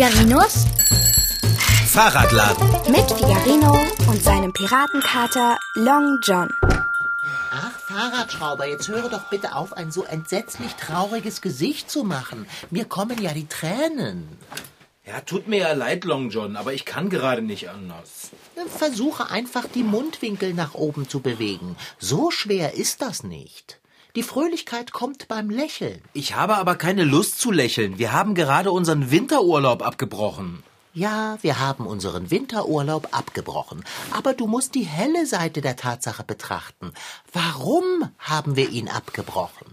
Figarinos 0.00 0.64
Fahrradladen. 1.88 2.66
mit 2.90 3.06
Figarino 3.12 3.78
und 4.08 4.24
seinem 4.24 4.50
Piratenkater 4.50 5.58
Long 5.74 6.18
John. 6.22 6.48
Ach, 7.52 7.78
Fahrradschrauber, 7.80 8.66
jetzt 8.66 8.88
höre 8.88 9.10
doch 9.10 9.28
bitte 9.28 9.54
auf, 9.54 9.74
ein 9.74 9.92
so 9.92 10.04
entsetzlich 10.04 10.72
trauriges 10.76 11.42
Gesicht 11.42 11.90
zu 11.90 12.02
machen. 12.02 12.46
Mir 12.70 12.86
kommen 12.86 13.20
ja 13.20 13.34
die 13.34 13.46
Tränen. 13.46 14.26
Ja, 15.04 15.20
tut 15.20 15.48
mir 15.48 15.58
ja 15.58 15.72
leid, 15.74 16.06
Long 16.06 16.30
John, 16.30 16.56
aber 16.56 16.72
ich 16.72 16.86
kann 16.86 17.10
gerade 17.10 17.42
nicht 17.42 17.68
anders. 17.68 18.30
Versuche 18.74 19.28
einfach, 19.28 19.66
die 19.66 19.82
Mundwinkel 19.82 20.54
nach 20.54 20.72
oben 20.72 21.10
zu 21.10 21.20
bewegen. 21.20 21.76
So 21.98 22.30
schwer 22.30 22.72
ist 22.72 23.02
das 23.02 23.22
nicht. 23.22 23.79
Die 24.16 24.22
Fröhlichkeit 24.22 24.92
kommt 24.92 25.28
beim 25.28 25.50
Lächeln. 25.50 26.02
Ich 26.12 26.34
habe 26.34 26.56
aber 26.56 26.74
keine 26.74 27.04
Lust 27.04 27.38
zu 27.38 27.52
lächeln. 27.52 27.98
Wir 27.98 28.12
haben 28.12 28.34
gerade 28.34 28.72
unseren 28.72 29.10
Winterurlaub 29.10 29.82
abgebrochen. 29.82 30.64
Ja, 30.92 31.38
wir 31.42 31.60
haben 31.60 31.86
unseren 31.86 32.32
Winterurlaub 32.32 33.08
abgebrochen. 33.12 33.84
Aber 34.10 34.34
du 34.34 34.48
musst 34.48 34.74
die 34.74 34.82
helle 34.82 35.26
Seite 35.26 35.60
der 35.60 35.76
Tatsache 35.76 36.24
betrachten. 36.24 36.92
Warum 37.32 38.10
haben 38.18 38.56
wir 38.56 38.70
ihn 38.70 38.88
abgebrochen? 38.88 39.68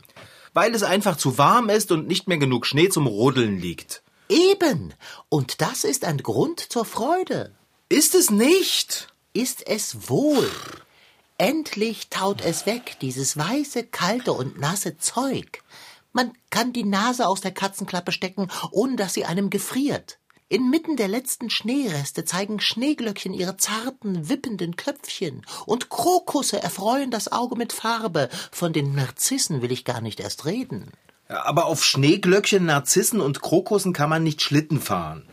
Weil 0.54 0.76
es 0.76 0.84
einfach 0.84 1.18
zu 1.18 1.40
warm 1.40 1.70
ist 1.70 1.92
und 1.92 2.08
nicht 2.08 2.28
mehr 2.28 2.38
genug 2.38 2.68
Schnee 2.68 2.90
zum 2.90 3.08
Rodeln 3.08 3.60
liegt. 3.60 4.04
Eben. 4.30 4.94
Und 5.30 5.62
das 5.62 5.84
ist 5.84 6.06
ein 6.06 6.20
Grund 6.20 6.60
zur 6.60 6.86
Freude. 6.86 7.56
Ist 7.90 8.14
es 8.14 8.30
nicht? 8.30 9.08
Ist 9.34 9.68
es 9.68 10.10
wohl. 10.10 10.50
Endlich 11.40 12.10
taut 12.10 12.42
es 12.42 12.66
weg, 12.66 12.98
dieses 13.00 13.38
weiße, 13.38 13.84
kalte 13.84 14.34
und 14.34 14.60
nasse 14.60 14.98
Zeug. 14.98 15.62
Man 16.12 16.34
kann 16.50 16.74
die 16.74 16.84
Nase 16.84 17.28
aus 17.28 17.42
der 17.42 17.52
Katzenklappe 17.52 18.12
stecken, 18.12 18.48
ohne 18.72 18.96
dass 18.96 19.14
sie 19.14 19.26
einem 19.26 19.52
gefriert. 19.52 20.18
Inmitten 20.50 20.96
der 20.96 21.08
letzten 21.08 21.52
Schneereste 21.52 22.26
zeigen 22.26 22.60
Schneeglöckchen 22.60 23.36
ihre 23.36 23.56
zarten, 23.58 24.30
wippenden 24.30 24.78
Köpfchen, 24.78 25.46
und 25.68 25.90
Krokusse 25.90 26.64
erfreuen 26.64 27.12
das 27.12 27.32
Auge 27.32 27.56
mit 27.56 27.72
Farbe. 27.72 28.30
Von 28.52 28.74
den 28.74 28.96
Narzissen 28.96 29.62
will 29.62 29.72
ich 29.72 29.86
gar 29.86 30.02
nicht 30.02 30.20
erst 30.20 30.46
reden. 30.46 30.92
Ja, 31.30 31.44
aber 31.46 31.66
auf 31.66 31.84
Schneeglöckchen, 31.84 32.66
Narzissen 32.66 33.22
und 33.22 33.42
Krokussen 33.44 33.94
kann 33.94 34.10
man 34.10 34.24
nicht 34.24 34.42
Schlitten 34.42 34.82
fahren. 34.82 35.28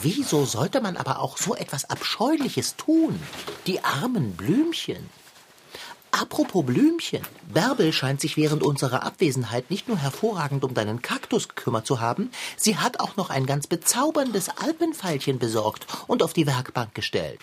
Wieso 0.00 0.46
sollte 0.46 0.80
man 0.80 0.96
aber 0.96 1.20
auch 1.20 1.36
so 1.36 1.54
etwas 1.54 1.90
Abscheuliches 1.90 2.76
tun? 2.76 3.20
Die 3.66 3.84
armen 3.84 4.34
Blümchen. 4.36 5.10
Apropos 6.10 6.64
Blümchen. 6.64 7.22
Bärbel 7.52 7.92
scheint 7.92 8.20
sich 8.20 8.36
während 8.36 8.62
unserer 8.62 9.02
Abwesenheit 9.02 9.70
nicht 9.70 9.88
nur 9.88 9.98
hervorragend 9.98 10.64
um 10.64 10.72
deinen 10.74 11.02
Kaktus 11.02 11.48
gekümmert 11.48 11.86
zu 11.86 12.00
haben, 12.00 12.30
sie 12.56 12.76
hat 12.76 13.00
auch 13.00 13.16
noch 13.16 13.30
ein 13.30 13.46
ganz 13.46 13.66
bezauberndes 13.66 14.48
Alpenfeilchen 14.48 15.38
besorgt 15.38 15.86
und 16.06 16.22
auf 16.22 16.32
die 16.32 16.46
Werkbank 16.46 16.94
gestellt. 16.94 17.40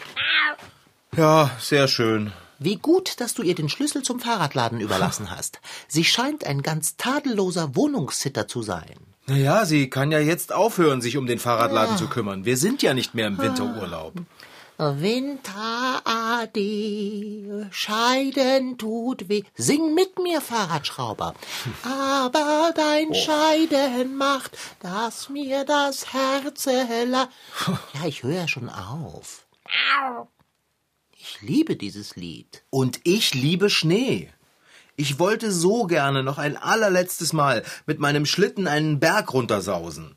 Ja, 1.15 1.51
sehr 1.59 1.87
schön. 1.87 2.33
Wie 2.59 2.77
gut, 2.77 3.19
dass 3.19 3.33
du 3.33 3.43
ihr 3.43 3.55
den 3.55 3.69
Schlüssel 3.69 4.03
zum 4.03 4.19
Fahrradladen 4.19 4.79
überlassen 4.79 5.29
hast. 5.35 5.59
Sie 5.87 6.03
scheint 6.03 6.45
ein 6.45 6.61
ganz 6.61 6.97
tadelloser 6.97 7.75
Wohnungssitter 7.75 8.47
zu 8.47 8.61
sein. 8.61 8.95
Naja, 9.25 9.65
sie 9.65 9.89
kann 9.89 10.11
ja 10.11 10.19
jetzt 10.19 10.51
aufhören, 10.51 11.01
sich 11.01 11.15
um 11.15 11.27
den 11.27 11.39
Fahrradladen 11.39 11.97
zu 11.97 12.07
kümmern. 12.07 12.43
Wir 12.43 12.57
sind 12.57 12.81
ja 12.81 12.93
nicht 12.93 13.13
mehr 13.13 13.27
im 13.27 13.37
Winterurlaub. 13.37 14.13
Winterade, 14.77 16.59
Scheiden 17.71 18.77
tut 18.77 19.29
weh. 19.29 19.43
Sing 19.55 19.93
mit 19.93 20.17
mir, 20.19 20.41
Fahrradschrauber. 20.41 21.35
Aber 21.83 22.73
dein 22.75 23.13
Scheiden 23.13 24.15
macht, 24.15 24.57
dass 24.79 25.29
mir 25.29 25.63
das 25.65 26.13
Herz 26.13 26.65
la. 26.65 27.29
Ja, 27.93 28.05
ich 28.07 28.23
höre 28.23 28.33
ja 28.33 28.47
schon 28.47 28.69
auf. 28.69 29.45
Ich 31.11 31.41
liebe 31.41 31.75
dieses 31.75 32.15
Lied. 32.15 32.63
Und 32.69 32.99
ich 33.03 33.33
liebe 33.33 33.69
Schnee. 33.69 34.31
Ich 34.95 35.19
wollte 35.19 35.51
so 35.51 35.85
gerne 35.85 36.21
noch 36.23 36.37
ein 36.37 36.57
allerletztes 36.57 37.33
Mal 37.33 37.63
mit 37.85 37.99
meinem 37.99 38.25
Schlitten 38.25 38.67
einen 38.67 38.99
Berg 38.99 39.33
runtersausen. 39.33 40.15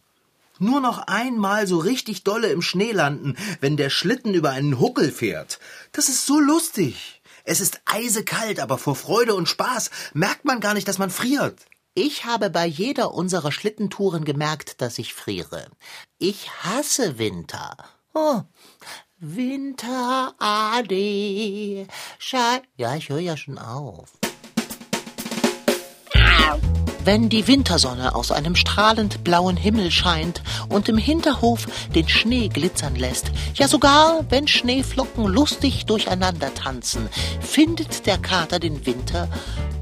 Nur 0.58 0.80
noch 0.80 1.06
einmal 1.06 1.66
so 1.66 1.78
richtig 1.78 2.24
dolle 2.24 2.48
im 2.48 2.62
Schnee 2.62 2.92
landen, 2.92 3.36
wenn 3.60 3.76
der 3.76 3.90
Schlitten 3.90 4.32
über 4.34 4.50
einen 4.50 4.80
Huckel 4.80 5.12
fährt. 5.12 5.58
Das 5.92 6.08
ist 6.08 6.26
so 6.26 6.40
lustig. 6.40 7.22
Es 7.44 7.60
ist 7.60 7.80
eisekalt, 7.84 8.58
aber 8.58 8.78
vor 8.78 8.96
Freude 8.96 9.34
und 9.34 9.48
Spaß 9.48 9.90
merkt 10.14 10.44
man 10.44 10.60
gar 10.60 10.74
nicht, 10.74 10.88
dass 10.88 10.98
man 10.98 11.10
friert. 11.10 11.60
Ich 11.94 12.24
habe 12.24 12.50
bei 12.50 12.66
jeder 12.66 13.14
unserer 13.14 13.52
Schlittentouren 13.52 14.24
gemerkt, 14.24 14.80
dass 14.80 14.98
ich 14.98 15.14
friere. 15.14 15.68
Ich 16.18 16.50
hasse 16.62 17.18
Winter. 17.18 17.76
Oh, 18.12 18.42
Winterade. 19.18 20.26
Schei 22.18 22.62
ja, 22.76 22.96
ich 22.96 23.08
höre 23.08 23.20
ja 23.20 23.36
schon 23.36 23.58
auf. 23.58 24.12
Wenn 27.06 27.28
die 27.28 27.46
Wintersonne 27.46 28.16
aus 28.16 28.32
einem 28.32 28.56
strahlend 28.56 29.22
blauen 29.22 29.56
Himmel 29.56 29.92
scheint 29.92 30.42
und 30.68 30.88
im 30.88 30.98
Hinterhof 30.98 31.68
den 31.94 32.08
Schnee 32.08 32.48
glitzern 32.48 32.96
lässt, 32.96 33.30
ja 33.54 33.68
sogar 33.68 34.24
wenn 34.28 34.48
Schneeflocken 34.48 35.24
lustig 35.24 35.86
durcheinander 35.86 36.52
tanzen, 36.52 37.08
findet 37.38 38.06
der 38.06 38.18
Kater 38.18 38.58
den 38.58 38.84
Winter 38.86 39.28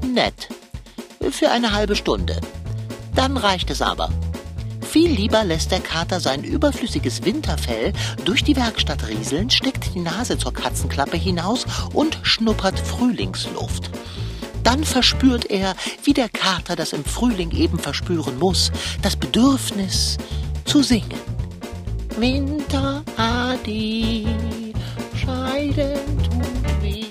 nett. 0.05 0.49
Für 1.31 1.49
eine 1.49 1.73
halbe 1.73 1.95
Stunde. 1.95 2.39
Dann 3.15 3.37
reicht 3.37 3.71
es 3.71 3.81
aber. 3.81 4.11
Viel 4.87 5.09
lieber 5.09 5.43
lässt 5.43 5.71
der 5.71 5.79
Kater 5.79 6.19
sein 6.19 6.43
überflüssiges 6.43 7.25
Winterfell 7.25 7.93
durch 8.23 8.43
die 8.43 8.55
Werkstatt 8.55 9.07
rieseln, 9.07 9.49
steckt 9.49 9.95
die 9.95 9.99
Nase 10.01 10.37
zur 10.37 10.53
Katzenklappe 10.53 11.17
hinaus 11.17 11.65
und 11.91 12.19
schnuppert 12.21 12.79
Frühlingsluft. 12.79 13.89
Dann 14.65 14.83
verspürt 14.83 15.51
er, 15.51 15.75
wie 16.03 16.13
der 16.13 16.27
Kater 16.27 16.75
das 16.75 16.91
im 16.91 17.05
Frühling 17.05 17.51
eben 17.51 17.77
verspüren 17.77 18.39
muss, 18.39 18.71
das 19.03 19.15
Bedürfnis 19.15 20.17
zu 20.65 20.81
singen. 20.81 21.21
Winter, 22.17 23.03
Adi, 23.15 24.25
Scheiden 25.15 26.17
tut 26.17 26.81
weh. 26.81 27.05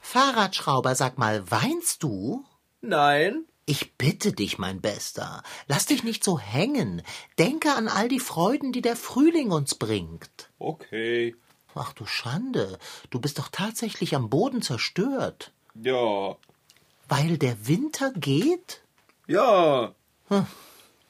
Fahrradschrauber, 0.00 0.96
sag 0.96 1.16
mal, 1.16 1.48
weinst 1.48 2.02
du? 2.02 2.44
Nein. 2.80 3.44
Ich 3.64 3.96
bitte 3.96 4.32
dich, 4.32 4.58
mein 4.58 4.80
Bester, 4.80 5.44
lass 5.68 5.86
dich 5.86 6.02
nicht 6.02 6.24
so 6.24 6.40
hängen. 6.40 7.02
Denke 7.38 7.72
an 7.74 7.86
all 7.86 8.08
die 8.08 8.18
Freuden, 8.18 8.72
die 8.72 8.82
der 8.82 8.96
Frühling 8.96 9.52
uns 9.52 9.76
bringt. 9.76 10.50
Okay. 10.58 11.36
Ach 11.76 11.92
du 11.92 12.04
Schande, 12.04 12.80
du 13.10 13.20
bist 13.20 13.38
doch 13.38 13.48
tatsächlich 13.52 14.16
am 14.16 14.28
Boden 14.28 14.60
zerstört. 14.60 15.52
Ja. 15.82 16.36
Weil 17.08 17.38
der 17.38 17.66
Winter 17.66 18.12
geht? 18.12 18.80
Ja. 19.26 19.94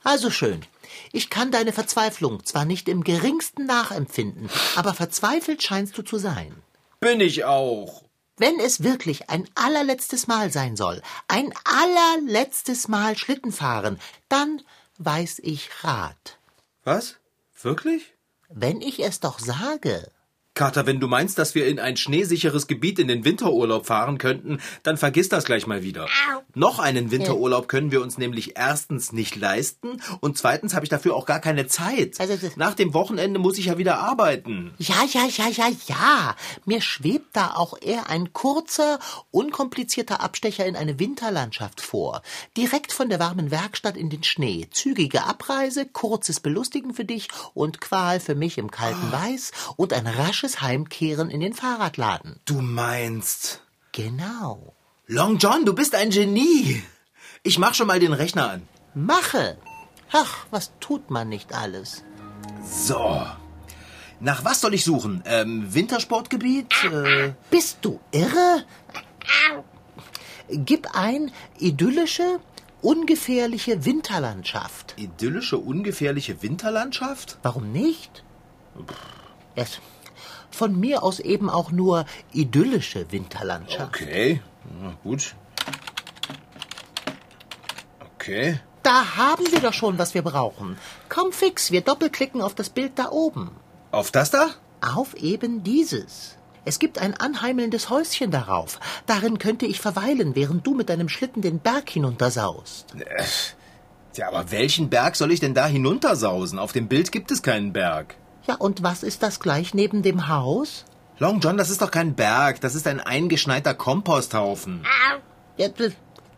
Also 0.03 0.31
schön. 0.31 0.65
Ich 1.13 1.31
kann 1.31 1.51
deine 1.51 1.73
Verzweiflung 1.73 2.45
zwar 2.45 2.65
nicht 2.65 2.89
im 2.89 3.05
geringsten 3.05 3.67
nachempfinden, 3.67 4.49
aber 4.77 4.95
verzweifelt 4.95 5.63
scheinst 5.63 5.97
du 5.99 6.03
zu 6.03 6.19
sein. 6.19 6.55
Bin 7.01 7.21
ich 7.21 7.45
auch. 7.45 8.03
Wenn 8.37 8.61
es 8.61 8.83
wirklich 8.85 9.31
ein 9.31 9.49
allerletztes 9.55 10.29
Mal 10.29 10.53
sein 10.53 10.77
soll, 10.77 11.03
ein 11.27 11.53
allerletztes 11.65 12.89
Mal 12.89 13.19
Schlitten 13.19 13.53
fahren, 13.53 13.99
dann 14.29 14.63
weiß 14.99 15.41
ich 15.43 15.71
Rat. 15.83 16.39
Was? 16.85 17.17
Wirklich? 17.61 18.15
Wenn 18.49 18.81
ich 18.81 19.01
es 19.01 19.21
doch 19.21 19.39
sage. 19.41 20.11
Kater, 20.59 20.87
wenn 20.87 20.99
du 20.99 21.07
meinst, 21.07 21.39
dass 21.39 21.55
wir 21.55 21.69
in 21.69 21.79
ein 21.79 21.97
schneesicheres 21.97 22.67
Gebiet 22.67 22.99
in 22.99 23.07
den 23.07 23.25
Winterurlaub 23.25 23.87
fahren 23.87 24.19
könnten, 24.19 24.59
dann 24.83 24.97
vergiss 24.97 25.29
das 25.29 25.45
gleich 25.45 25.69
mal 25.69 25.85
wieder. 25.85 26.09
Noch 26.53 26.81
einen 26.81 27.13
Winterurlaub 27.13 27.69
können 27.69 27.93
wir 27.93 28.03
uns 28.03 28.19
nämlich 28.19 28.57
erstens 28.57 29.13
nicht 29.13 29.37
leisten 29.37 30.03
und 30.19 30.37
zweitens 30.37 30.75
habe 30.75 30.85
ich 30.85 30.91
dafür 30.91 31.15
auch 31.15 31.27
gar 31.27 31.39
keine 31.39 31.69
Zeit. 31.69 32.19
Also 32.19 32.35
Nach 32.57 32.75
dem 32.75 32.93
Wochenende 32.93 33.39
muss 33.39 33.57
ich 33.57 33.67
ja 33.67 33.79
wieder 33.79 34.01
arbeiten. 34.01 34.75
Ja, 34.79 35.05
ja, 35.09 35.27
ja, 35.29 35.49
ja, 35.49 35.69
ja. 35.87 36.37
Mir 36.65 36.81
schwebt 36.81 37.37
da 37.37 37.53
auch 37.55 37.81
eher 37.81 38.11
ein 38.11 38.33
kurzer, 38.33 38.99
unkomplizierter 39.31 40.21
Abstecher 40.21 40.67
in 40.67 40.75
eine 40.75 40.99
Winterlandschaft 40.99 41.81
vor. 41.81 42.23
Direkt 42.57 42.93
von 42.93 43.09
der 43.09 43.21
warmen 43.21 43.53
Werkstatt 43.53 43.97
in 43.97 44.11
den 44.11 44.25
Schnee. 44.25 44.67
Zügige 44.73 45.23
Abreise, 45.23 45.87
kurzes 45.87 46.41
Belustigen 46.41 46.95
für 46.95 47.05
dich 47.05 47.29
und 47.55 47.81
Qual 47.81 48.19
für 48.19 48.35
mich 48.35 48.59
im 48.59 48.73
kalten 48.73 49.13
Weiß 49.13 49.53
und 49.77 49.93
ein 49.93 50.09
rasches 50.09 50.48
Heimkehren 50.61 51.31
in 51.31 51.41
den 51.41 51.55
Fahrradladen. 51.55 52.41
Du 52.45 52.61
meinst. 52.61 53.61
Genau. 53.93 54.75
Long 55.07 55.39
John, 55.39 55.65
du 55.65 55.73
bist 55.75 55.95
ein 55.95 56.11
Genie. 56.11 56.83
Ich 57.43 57.59
mach 57.59 57.75
schon 57.75 57.87
mal 57.87 58.01
den 58.01 58.13
Rechner 58.13 58.51
an. 58.51 58.69
Mache. 58.95 59.59
Ach, 60.13 60.47
was 60.51 60.73
tut 60.81 61.11
man 61.11 61.29
nicht 61.29 61.55
alles? 61.55 62.03
So. 62.65 63.25
Nach 64.21 64.45
was 64.45 64.61
soll 64.61 64.75
ich 64.75 64.85
suchen? 64.85 65.23
Ähm, 65.27 65.73
Wintersportgebiet? 65.73 66.73
Äh, 66.85 67.33
Bist 67.51 67.79
du 67.83 68.01
irre? 68.11 68.65
Gib 70.51 70.89
ein 70.95 71.31
idyllische, 71.59 72.41
ungefährliche 72.83 73.85
Winterlandschaft. 73.85 74.95
Idyllische, 74.97 75.59
ungefährliche 75.59 76.43
Winterlandschaft? 76.43 77.39
Warum 77.43 77.71
nicht? 77.71 78.25
Es, 79.55 79.81
von 80.51 80.79
mir 80.79 81.03
aus 81.03 81.21
eben 81.21 81.51
auch 81.51 81.71
nur 81.71 82.05
idyllische 82.33 83.11
Winterlandschaft. 83.11 83.95
Okay, 83.95 84.41
na 84.81 84.97
gut. 85.03 85.35
Okay. 88.15 88.61
Da 88.83 89.17
haben 89.17 89.45
wir 89.51 89.61
doch 89.61 89.73
schon, 89.73 89.99
was 89.99 90.15
wir 90.15 90.23
brauchen. 90.23 90.79
Komm 91.09 91.33
fix, 91.33 91.71
wir 91.71 91.81
doppelklicken 91.81 92.41
auf 92.43 92.55
das 92.55 92.71
Bild 92.71 92.93
da 92.97 93.11
oben. 93.11 93.51
Auf 93.91 94.11
das 94.11 94.31
da? 94.31 94.51
Auf 94.81 95.15
eben 95.15 95.63
dieses. 95.63 96.37
Es 96.65 96.79
gibt 96.79 96.99
ein 96.99 97.15
anheimelndes 97.15 97.89
Häuschen 97.89 98.31
darauf. 98.31 98.79
Darin 99.07 99.39
könnte 99.39 99.67
ich 99.67 99.81
verweilen, 99.81 100.37
während 100.37 100.67
du 100.67 100.75
mit 100.75 100.91
deinem 100.91 101.09
Schlitten 101.09 101.41
den 101.41 101.61
Berg 101.61 101.89
hinuntersaust. 101.89 102.95
Ja, 104.17 104.29
aber 104.29 104.51
welchen 104.51 104.91
Berg 104.91 105.17
soll 105.17 105.33
ich 105.33 105.41
denn 105.41 105.55
da 105.55 105.67
hinuntersausen? 105.67 106.59
Auf 106.59 106.73
dem 106.73 106.89
Bild 106.89 107.13
gibt 107.13 107.31
es 107.31 107.43
keinen 107.43 107.73
Berg. 107.73 108.17
Ja, 108.49 108.55
und 108.55 108.83
was 108.83 109.03
ist 109.03 109.23
das 109.23 109.41
gleich 109.41 109.75
neben 109.75 110.03
dem 110.03 110.29
Haus? 110.29 110.87
Long 111.19 111.41
John, 111.41 111.59
das 111.59 111.69
ist 111.69 111.83
doch 111.83 111.91
kein 111.91 112.15
Berg, 112.15 112.63
das 112.63 112.75
ist 112.75 112.87
ein 112.87 113.01
eingeschneiter 113.01 113.75
Komposthaufen. 113.75 114.85
Ja, 115.59 115.69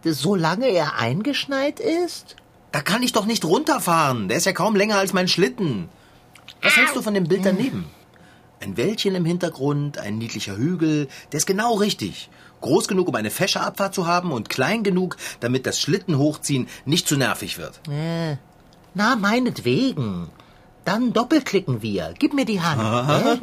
solange 0.05 0.67
er 0.67 0.99
eingeschneit 0.99 1.79
ist? 1.79 2.35
Da 2.73 2.81
kann 2.81 3.05
ich 3.05 3.13
doch 3.13 3.27
nicht 3.27 3.45
runterfahren. 3.45 4.29
Der 4.29 4.39
ist 4.39 4.47
ja 4.47 4.53
kaum 4.53 4.75
länger 4.75 4.97
als 4.97 5.13
mein 5.13 5.29
Schlitten. 5.29 5.89
Was 6.63 6.77
hältst 6.77 6.97
du 6.97 7.03
von 7.03 7.15
dem 7.15 7.29
Bild 7.29 7.45
daneben? 7.45 7.87
Ein 8.61 8.77
Wäldchen 8.77 9.15
im 9.15 9.25
Hintergrund, 9.25 9.99
ein 9.99 10.19
niedlicher 10.19 10.57
Hügel, 10.57 11.09
der 11.31 11.39
ist 11.39 11.47
genau 11.47 11.75
richtig. 11.75 12.29
Groß 12.61 12.89
genug, 12.89 13.09
um 13.09 13.15
eine 13.15 13.31
fesche 13.31 13.61
Abfahrt 13.61 13.95
zu 13.95 14.07
haben 14.07 14.33
und 14.33 14.51
klein 14.51 14.83
genug, 14.83 15.17
damit 15.39 15.65
das 15.65 15.81
Schlitten 15.81 16.19
hochziehen 16.19 16.69
nicht 16.85 17.07
zu 17.07 17.17
nervig 17.17 17.57
wird. 17.59 17.81
Äh, 17.89 18.37
na, 18.95 19.17
meinetwegen. 19.17 20.29
Dann 20.85 21.13
doppelklicken 21.13 21.83
wir. 21.83 22.15
Gib 22.19 22.33
mir 22.33 22.45
die 22.45 22.61
Hand. 22.61 22.81
Hä? 22.81 23.39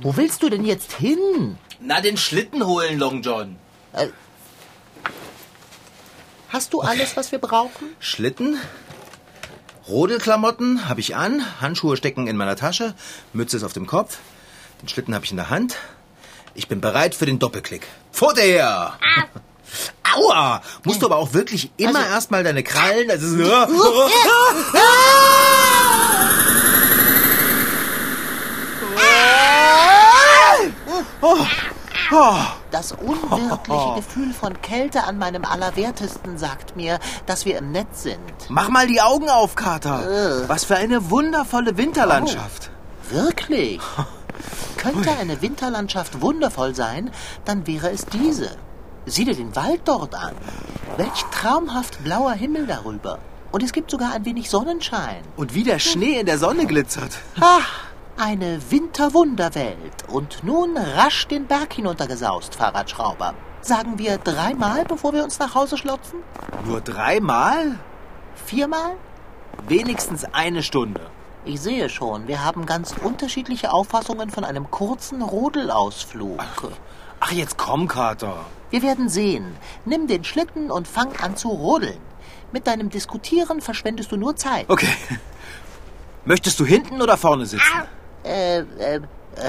Wo 0.00 0.16
willst 0.16 0.42
du 0.42 0.48
denn 0.48 0.64
jetzt 0.64 0.92
hin? 0.92 1.58
Na, 1.80 2.00
den 2.00 2.16
Schlitten 2.16 2.64
holen, 2.66 2.98
Long 2.98 3.22
John. 3.22 3.56
Hast 6.48 6.72
du 6.72 6.80
alles, 6.80 7.16
was 7.16 7.32
wir 7.32 7.38
brauchen? 7.38 7.86
Schlitten, 7.98 8.58
Rodelklamotten 9.88 10.88
habe 10.88 11.00
ich 11.00 11.16
an, 11.16 11.44
Handschuhe 11.60 11.96
stecken 11.96 12.26
in 12.26 12.36
meiner 12.36 12.56
Tasche, 12.56 12.94
Mütze 13.32 13.56
ist 13.56 13.64
auf 13.64 13.72
dem 13.72 13.86
Kopf, 13.86 14.18
den 14.82 14.88
Schlitten 14.88 15.14
habe 15.14 15.24
ich 15.24 15.30
in 15.30 15.36
der 15.36 15.50
Hand. 15.50 15.76
Ich 16.54 16.66
bin 16.68 16.80
bereit 16.80 17.14
für 17.14 17.26
den 17.26 17.38
Doppelklick. 17.38 17.86
Vor 18.10 18.34
her! 18.36 18.94
Aua! 20.16 20.60
Musst 20.84 21.02
du 21.02 21.06
aber 21.06 21.16
auch 21.16 21.32
wirklich 21.34 21.70
immer 21.76 22.00
Also- 22.00 22.10
erstmal 22.10 22.42
deine 22.42 22.62
Krallen. 22.64 23.06
Das 23.08 23.22
ist, 23.22 23.38
Das 32.70 32.92
unwirkliche 32.92 33.94
Gefühl 33.96 34.32
von 34.32 34.60
Kälte 34.60 35.04
an 35.04 35.18
meinem 35.18 35.44
Allerwertesten 35.44 36.38
sagt 36.38 36.76
mir, 36.76 36.98
dass 37.26 37.44
wir 37.44 37.58
im 37.58 37.70
Netz 37.70 38.02
sind. 38.02 38.18
Mach 38.48 38.68
mal 38.68 38.86
die 38.86 39.00
Augen 39.00 39.28
auf, 39.28 39.54
Kater. 39.54 40.48
Was 40.48 40.64
für 40.64 40.76
eine 40.76 41.10
wundervolle 41.10 41.76
Winterlandschaft. 41.76 42.70
Wirklich? 43.10 43.80
Könnte 44.76 45.10
eine 45.20 45.40
Winterlandschaft 45.42 46.20
wundervoll 46.20 46.74
sein, 46.74 47.10
dann 47.44 47.66
wäre 47.66 47.90
es 47.90 48.06
diese. 48.06 48.56
Sieh 49.06 49.24
dir 49.24 49.34
den 49.34 49.54
Wald 49.54 49.82
dort 49.84 50.14
an. 50.14 50.34
Welch 50.96 51.24
traumhaft 51.30 52.02
blauer 52.02 52.32
Himmel 52.32 52.66
darüber. 52.66 53.18
Und 53.52 53.62
es 53.62 53.72
gibt 53.72 53.90
sogar 53.90 54.12
ein 54.14 54.24
wenig 54.24 54.48
Sonnenschein. 54.48 55.22
Und 55.36 55.54
wie 55.54 55.64
der 55.64 55.78
Schnee 55.78 56.20
in 56.20 56.26
der 56.26 56.38
Sonne 56.38 56.66
glitzert. 56.66 57.18
Ach, 57.40 57.89
eine 58.20 58.60
Winterwunderwelt. 58.70 60.04
Und 60.08 60.44
nun 60.44 60.76
rasch 60.76 61.26
den 61.26 61.46
Berg 61.46 61.72
hinuntergesaust, 61.72 62.54
Fahrradschrauber. 62.54 63.34
Sagen 63.62 63.98
wir 63.98 64.18
dreimal, 64.18 64.84
bevor 64.84 65.12
wir 65.12 65.24
uns 65.24 65.38
nach 65.38 65.54
Hause 65.54 65.78
schlotzen? 65.78 66.20
Nur 66.66 66.80
dreimal? 66.80 67.78
Viermal? 68.46 68.96
Wenigstens 69.66 70.24
eine 70.32 70.62
Stunde. 70.62 71.00
Ich 71.46 71.60
sehe 71.60 71.88
schon, 71.88 72.28
wir 72.28 72.44
haben 72.44 72.66
ganz 72.66 72.94
unterschiedliche 73.02 73.72
Auffassungen 73.72 74.30
von 74.30 74.44
einem 74.44 74.70
kurzen 74.70 75.22
Rodelausflug. 75.22 76.44
Ach, 77.20 77.32
jetzt 77.32 77.56
komm, 77.56 77.88
Kater. 77.88 78.44
Wir 78.68 78.82
werden 78.82 79.08
sehen. 79.08 79.56
Nimm 79.86 80.06
den 80.06 80.24
Schlitten 80.24 80.70
und 80.70 80.86
fang 80.86 81.16
an 81.22 81.36
zu 81.36 81.48
rodeln. 81.48 81.98
Mit 82.52 82.66
deinem 82.66 82.90
Diskutieren 82.90 83.62
verschwendest 83.62 84.12
du 84.12 84.16
nur 84.16 84.36
Zeit. 84.36 84.66
Okay. 84.68 84.94
Möchtest 86.26 86.60
du 86.60 86.66
hinten 86.66 87.00
oder 87.00 87.16
vorne 87.16 87.46
sitzen? 87.46 87.64
Äh, 88.24 88.58
äh, 88.58 89.00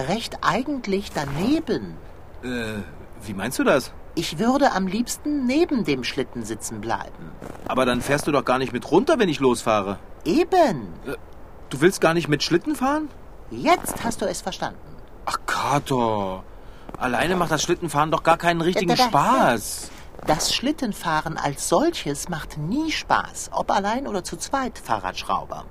recht 0.08 0.38
eigentlich 0.42 1.12
daneben. 1.14 1.98
Äh, 2.44 2.82
wie 3.24 3.34
meinst 3.34 3.60
du 3.60 3.64
das? 3.64 3.92
Ich 4.16 4.40
würde 4.40 4.72
am 4.74 4.88
liebsten 4.88 5.46
neben 5.46 5.86
dem 5.86 6.04
Schlitten 6.04 6.44
sitzen 6.44 6.82
bleiben. 6.82 7.32
Aber 7.68 7.86
dann 7.86 8.02
fährst 8.02 8.28
du 8.28 8.32
doch 8.32 8.44
gar 8.44 8.58
nicht 8.58 8.74
mit 8.74 8.92
runter, 8.92 9.20
wenn 9.20 9.30
ich 9.30 9.40
losfahre. 9.40 10.00
Eben. 10.26 10.88
Du 11.70 11.80
willst 11.82 12.02
gar 12.02 12.14
nicht 12.14 12.28
mit 12.28 12.44
Schlitten 12.44 12.76
fahren? 12.76 13.10
Jetzt 13.52 14.04
hast 14.04 14.22
du 14.22 14.26
es 14.26 14.42
verstanden. 14.42 14.80
Ach, 15.26 15.38
Kato. 15.46 16.44
Alleine 16.98 17.36
macht 17.36 17.52
das 17.52 17.64
Schlittenfahren 17.64 18.12
doch 18.12 18.24
gar 18.24 18.38
keinen 18.38 18.62
richtigen 18.62 18.90
Da, 18.90 18.96
da, 18.96 19.04
da. 19.04 19.10
Spaß. 19.10 19.92
Das 20.28 20.54
Schlittenfahren 20.54 21.38
als 21.38 21.68
solches 21.70 22.30
macht 22.30 22.58
nie 22.58 22.92
Spaß, 22.92 23.50
ob 23.54 23.72
allein 23.72 24.08
oder 24.08 24.24
zu 24.24 24.38
zweit, 24.38 24.78
Fahrradschrauber. 24.78 25.66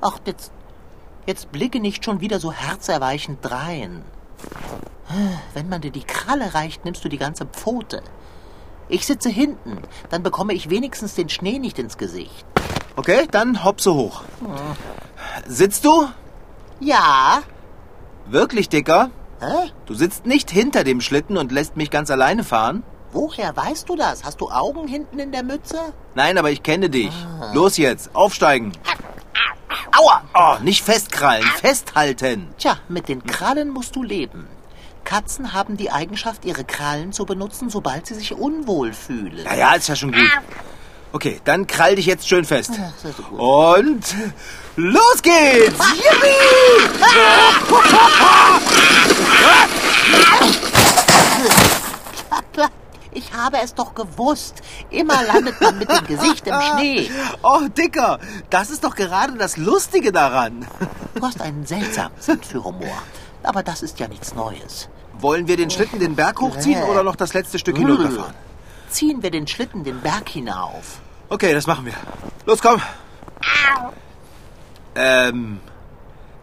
Ach, 0.00 0.18
jetzt, 0.26 0.52
jetzt 1.28 1.52
blicke 1.52 1.78
nicht 1.78 2.04
schon 2.04 2.20
wieder 2.20 2.40
so 2.40 2.50
herzerweichend 2.52 3.38
drein. 3.42 4.02
Wenn 5.54 5.68
man 5.68 5.80
dir 5.80 5.92
die 5.92 6.02
Kralle 6.02 6.54
reicht, 6.54 6.84
nimmst 6.84 7.04
du 7.04 7.08
die 7.08 7.18
ganze 7.18 7.46
Pfote. 7.46 8.02
Ich 8.88 9.06
sitze 9.06 9.28
hinten, 9.28 9.82
dann 10.10 10.22
bekomme 10.22 10.54
ich 10.54 10.70
wenigstens 10.70 11.14
den 11.14 11.28
Schnee 11.28 11.58
nicht 11.58 11.78
ins 11.78 11.98
Gesicht. 11.98 12.46
Okay, 12.96 13.28
dann 13.30 13.62
hopse 13.62 13.94
hoch. 13.94 14.22
Sitzt 15.46 15.84
du? 15.84 16.08
Ja? 16.80 17.42
Wirklich, 18.26 18.68
Dicker? 18.68 19.10
Hä? 19.40 19.70
Du 19.86 19.94
sitzt 19.94 20.26
nicht 20.26 20.50
hinter 20.50 20.82
dem 20.82 21.00
Schlitten 21.00 21.36
und 21.36 21.52
lässt 21.52 21.76
mich 21.76 21.90
ganz 21.90 22.10
alleine 22.10 22.42
fahren? 22.42 22.82
Woher 23.12 23.56
weißt 23.56 23.88
du 23.88 23.96
das? 23.96 24.24
Hast 24.24 24.40
du 24.40 24.50
Augen 24.50 24.88
hinten 24.88 25.18
in 25.18 25.32
der 25.32 25.42
Mütze? 25.42 25.78
Nein, 26.14 26.38
aber 26.38 26.50
ich 26.50 26.62
kenne 26.62 26.90
dich. 26.90 27.12
Los 27.52 27.76
jetzt, 27.76 28.14
aufsteigen. 28.14 28.72
Aua! 29.98 30.22
Oh, 30.34 30.56
nicht 30.62 30.84
festkrallen, 30.84 31.44
festhalten. 31.60 32.54
Tja, 32.58 32.78
mit 32.88 33.08
den 33.08 33.24
Krallen 33.24 33.70
musst 33.70 33.96
du 33.96 34.04
leben. 34.04 34.46
Katzen 35.02 35.52
haben 35.52 35.76
die 35.76 35.90
Eigenschaft, 35.90 36.44
ihre 36.44 36.62
Krallen 36.64 37.12
zu 37.12 37.26
benutzen, 37.26 37.68
sobald 37.68 38.06
sie 38.06 38.14
sich 38.14 38.32
unwohl 38.32 38.92
fühlen. 38.92 39.44
Ja, 39.44 39.54
ja, 39.54 39.74
ist 39.74 39.88
ja 39.88 39.96
schon 39.96 40.12
gut. 40.12 40.22
Okay, 41.12 41.40
dann 41.44 41.66
krall 41.66 41.96
dich 41.96 42.06
jetzt 42.06 42.28
schön 42.28 42.44
fest. 42.44 42.70
Ach. 42.78 42.92
Und 43.32 44.04
los 44.76 45.22
geht's! 45.22 45.80
Yippie! 45.96 46.28
Ich 53.18 53.32
habe 53.32 53.56
es 53.64 53.74
doch 53.74 53.94
gewusst. 53.94 54.62
Immer 54.90 55.22
landet 55.24 55.60
man 55.60 55.78
mit 55.78 55.90
dem 55.90 56.06
Gesicht 56.06 56.46
im 56.46 56.60
Schnee. 56.72 57.10
Oh, 57.42 57.68
Dicker, 57.76 58.18
das 58.50 58.70
ist 58.70 58.84
doch 58.84 58.94
gerade 58.94 59.34
das 59.34 59.56
Lustige 59.56 60.12
daran. 60.12 60.66
Du 61.14 61.22
hast 61.22 61.40
einen 61.42 61.66
seltsamen 61.66 62.12
Sinn 62.20 62.42
für 62.42 62.64
Humor. 62.64 63.02
Aber 63.42 63.62
das 63.62 63.82
ist 63.82 63.98
ja 64.00 64.08
nichts 64.08 64.34
Neues. 64.34 64.88
Wollen 65.20 65.46
wir 65.48 65.56
den 65.56 65.70
Schlitten 65.70 65.98
den 65.98 66.14
Berg 66.14 66.40
hochziehen 66.40 66.82
oder 66.84 67.02
noch 67.02 67.16
das 67.16 67.34
letzte 67.34 67.58
Stück 67.58 67.76
hinunterfahren? 67.76 68.34
Ziehen 68.88 69.22
wir 69.22 69.30
den 69.30 69.46
Schlitten 69.46 69.84
den 69.84 70.00
Berg 70.00 70.28
hinauf. 70.28 71.00
Okay, 71.28 71.52
das 71.52 71.66
machen 71.66 71.84
wir. 71.84 71.94
Los, 72.46 72.62
komm. 72.62 72.80
Ähm, 74.94 75.60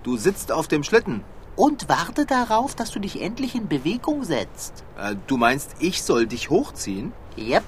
du 0.03 0.17
sitzt 0.17 0.51
auf 0.51 0.67
dem 0.67 0.83
Schlitten. 0.83 1.23
Und 1.55 1.87
warte 1.89 2.25
darauf, 2.25 2.75
dass 2.75 2.91
du 2.91 2.99
dich 2.99 3.21
endlich 3.21 3.55
in 3.55 3.67
Bewegung 3.67 4.23
setzt. 4.23 4.83
Äh, 4.99 5.15
du 5.27 5.37
meinst, 5.37 5.71
ich 5.79 6.03
soll 6.03 6.27
dich 6.27 6.49
hochziehen? 6.49 7.13
Yep. 7.37 7.63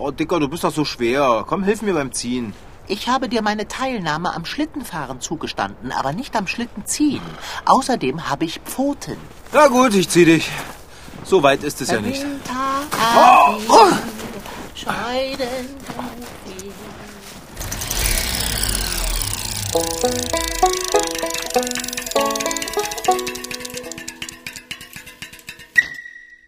Oh, 0.00 0.12
Dicker, 0.12 0.38
du 0.38 0.46
bist 0.48 0.62
doch 0.62 0.72
so 0.72 0.84
schwer. 0.84 1.44
Komm, 1.48 1.64
hilf 1.64 1.82
mir 1.82 1.92
beim 1.92 2.12
Ziehen. 2.12 2.54
Ich 2.86 3.08
habe 3.08 3.28
dir 3.28 3.42
meine 3.42 3.66
Teilnahme 3.66 4.32
am 4.32 4.44
Schlittenfahren 4.44 5.20
zugestanden, 5.20 5.90
aber 5.90 6.12
nicht 6.12 6.36
am 6.36 6.46
Schlittenziehen. 6.46 7.20
Außerdem 7.64 8.30
habe 8.30 8.44
ich 8.44 8.60
Pfoten. 8.64 9.16
Na 9.52 9.66
gut, 9.66 9.94
ich 9.94 10.08
zieh 10.08 10.24
dich. 10.24 10.48
So 11.24 11.42
weit 11.42 11.64
ist 11.64 11.80
es 11.80 11.90
ja 11.90 12.00
nicht. 12.00 12.22
Winter, 12.22 12.86
oh. 13.68 13.88
Scheiden. 14.74 15.48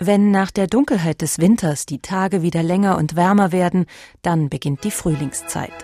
Wenn 0.02 0.30
nach 0.30 0.50
der 0.50 0.66
Dunkelheit 0.66 1.20
des 1.20 1.40
Winters 1.40 1.84
die 1.84 1.98
Tage 1.98 2.40
wieder 2.40 2.62
länger 2.62 2.96
und 2.96 3.16
wärmer 3.16 3.52
werden, 3.52 3.84
dann 4.22 4.48
beginnt 4.48 4.82
die 4.82 4.90
Frühlingszeit. 4.90 5.74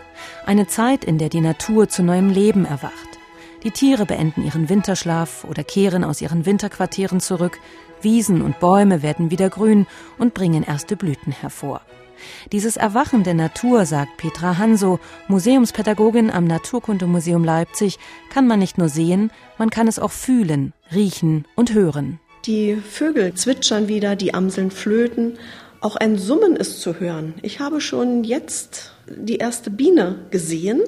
Eine 0.46 0.66
Zeit, 0.66 1.04
in 1.04 1.18
der 1.18 1.28
die 1.28 1.42
Natur 1.42 1.90
zu 1.90 2.02
neuem 2.02 2.30
Leben 2.30 2.64
erwacht. 2.64 3.18
Die 3.62 3.72
Tiere 3.72 4.06
beenden 4.06 4.42
ihren 4.42 4.70
Winterschlaf 4.70 5.44
oder 5.44 5.62
kehren 5.64 6.02
aus 6.02 6.22
ihren 6.22 6.46
Winterquartieren 6.46 7.20
zurück. 7.20 7.60
Wiesen 8.00 8.40
und 8.40 8.58
Bäume 8.58 9.02
werden 9.02 9.30
wieder 9.30 9.50
grün 9.50 9.86
und 10.16 10.32
bringen 10.32 10.62
erste 10.62 10.96
Blüten 10.96 11.32
hervor. 11.32 11.82
Dieses 12.52 12.78
Erwachen 12.78 13.22
der 13.22 13.34
Natur, 13.34 13.84
sagt 13.84 14.16
Petra 14.16 14.56
Hanso, 14.56 14.98
Museumspädagogin 15.28 16.30
am 16.30 16.44
Naturkundemuseum 16.44 17.44
Leipzig, 17.44 17.98
kann 18.30 18.46
man 18.46 18.60
nicht 18.60 18.78
nur 18.78 18.88
sehen, 18.88 19.30
man 19.58 19.68
kann 19.68 19.88
es 19.88 19.98
auch 19.98 20.12
fühlen, 20.12 20.72
riechen 20.90 21.44
und 21.54 21.74
hören. 21.74 22.18
Die 22.46 22.76
Vögel 22.76 23.34
zwitschern 23.34 23.88
wieder, 23.88 24.14
die 24.14 24.32
Amseln 24.32 24.70
flöten. 24.70 25.32
Auch 25.80 25.96
ein 25.96 26.16
Summen 26.16 26.54
ist 26.54 26.80
zu 26.80 27.00
hören. 27.00 27.34
Ich 27.42 27.58
habe 27.58 27.80
schon 27.80 28.22
jetzt 28.22 28.92
die 29.08 29.36
erste 29.36 29.68
Biene 29.68 30.16
gesehen. 30.30 30.80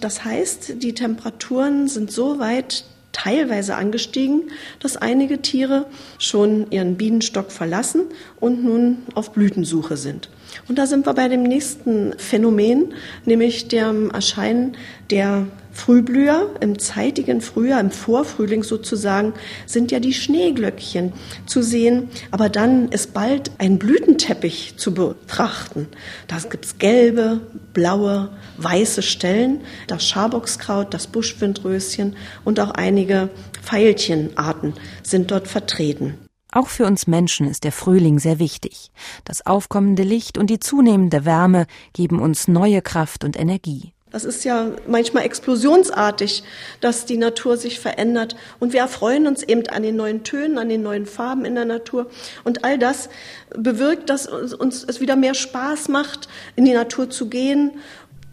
Das 0.00 0.24
heißt, 0.24 0.82
die 0.82 0.94
Temperaturen 0.94 1.88
sind 1.88 2.10
so 2.10 2.38
weit 2.38 2.84
teilweise 3.12 3.76
angestiegen, 3.76 4.50
dass 4.78 4.96
einige 4.96 5.40
Tiere 5.40 5.86
schon 6.18 6.70
ihren 6.70 6.96
Bienenstock 6.96 7.50
verlassen 7.50 8.02
und 8.38 8.62
nun 8.62 8.98
auf 9.14 9.32
Blütensuche 9.32 9.96
sind. 9.96 10.28
Und 10.68 10.78
da 10.78 10.86
sind 10.86 11.06
wir 11.06 11.14
bei 11.14 11.28
dem 11.28 11.42
nächsten 11.42 12.12
Phänomen, 12.18 12.94
nämlich 13.24 13.68
dem 13.68 14.10
Erscheinen 14.10 14.76
der 15.10 15.46
Frühblüher 15.72 16.54
im 16.60 16.78
zeitigen 16.78 17.40
Frühjahr, 17.40 17.80
im 17.80 17.90
Vorfrühling 17.90 18.62
sozusagen, 18.62 19.32
sind 19.66 19.90
ja 19.90 20.00
die 20.00 20.12
Schneeglöckchen 20.12 21.12
zu 21.46 21.62
sehen. 21.62 22.08
Aber 22.30 22.48
dann 22.48 22.88
ist 22.88 23.14
bald 23.14 23.52
ein 23.58 23.78
Blütenteppich 23.78 24.74
zu 24.76 24.94
betrachten. 24.94 25.88
Da 26.26 26.38
gibt's 26.38 26.78
gelbe, 26.78 27.40
blaue, 27.72 28.30
weiße 28.58 29.02
Stellen, 29.02 29.60
das 29.86 30.06
Schaboxkraut, 30.06 30.92
das 30.92 31.06
Buschwindröschen 31.06 32.16
und 32.44 32.60
auch 32.60 32.70
einige 32.70 33.30
Veilchenarten 33.62 34.74
sind 35.02 35.30
dort 35.30 35.48
vertreten. 35.48 36.14
Auch 36.52 36.66
für 36.66 36.84
uns 36.84 37.06
Menschen 37.06 37.46
ist 37.46 37.62
der 37.62 37.72
Frühling 37.72 38.18
sehr 38.18 38.40
wichtig. 38.40 38.90
Das 39.24 39.46
aufkommende 39.46 40.02
Licht 40.02 40.36
und 40.36 40.50
die 40.50 40.58
zunehmende 40.58 41.24
Wärme 41.24 41.66
geben 41.92 42.20
uns 42.20 42.48
neue 42.48 42.82
Kraft 42.82 43.22
und 43.24 43.38
Energie. 43.38 43.92
Das 44.10 44.24
ist 44.24 44.44
ja 44.44 44.72
manchmal 44.88 45.24
explosionsartig, 45.24 46.42
dass 46.80 47.06
die 47.06 47.16
Natur 47.16 47.56
sich 47.56 47.78
verändert. 47.78 48.34
Und 48.58 48.72
wir 48.72 48.80
erfreuen 48.80 49.26
uns 49.26 49.42
eben 49.42 49.66
an 49.68 49.82
den 49.82 49.96
neuen 49.96 50.24
Tönen, 50.24 50.58
an 50.58 50.68
den 50.68 50.82
neuen 50.82 51.06
Farben 51.06 51.44
in 51.44 51.54
der 51.54 51.64
Natur. 51.64 52.10
Und 52.42 52.64
all 52.64 52.76
das 52.76 53.08
bewirkt, 53.56 54.10
dass 54.10 54.26
uns 54.26 54.84
es 54.84 55.00
wieder 55.00 55.14
mehr 55.14 55.34
Spaß 55.34 55.88
macht, 55.88 56.28
in 56.56 56.64
die 56.64 56.72
Natur 56.72 57.08
zu 57.08 57.28
gehen. 57.28 57.72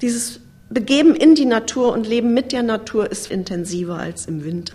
Dieses 0.02 0.40
Begeben 0.70 1.16
in 1.16 1.36
die 1.36 1.46
Natur 1.46 1.94
und 1.94 2.08
Leben 2.08 2.34
mit 2.34 2.52
der 2.52 2.64
Natur 2.64 3.10
ist 3.10 3.32
intensiver 3.32 3.98
als 4.00 4.26
im 4.26 4.44
Winter. 4.44 4.74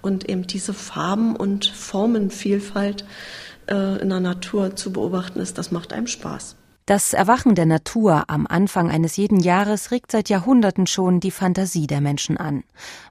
Und 0.00 0.28
eben 0.28 0.46
diese 0.46 0.72
Farben- 0.72 1.36
und 1.36 1.66
Formenvielfalt 1.66 3.04
äh, 3.66 4.00
in 4.00 4.08
der 4.08 4.20
Natur 4.20 4.76
zu 4.76 4.92
beobachten 4.92 5.40
ist, 5.40 5.58
das 5.58 5.70
macht 5.70 5.92
einem 5.92 6.06
Spaß. 6.06 6.56
Das 6.86 7.14
Erwachen 7.14 7.54
der 7.54 7.64
Natur 7.64 8.24
am 8.28 8.46
Anfang 8.46 8.90
eines 8.90 9.16
jeden 9.16 9.40
Jahres 9.40 9.90
regt 9.90 10.12
seit 10.12 10.28
Jahrhunderten 10.28 10.86
schon 10.86 11.18
die 11.18 11.30
Fantasie 11.30 11.86
der 11.86 12.02
Menschen 12.02 12.36
an. 12.36 12.62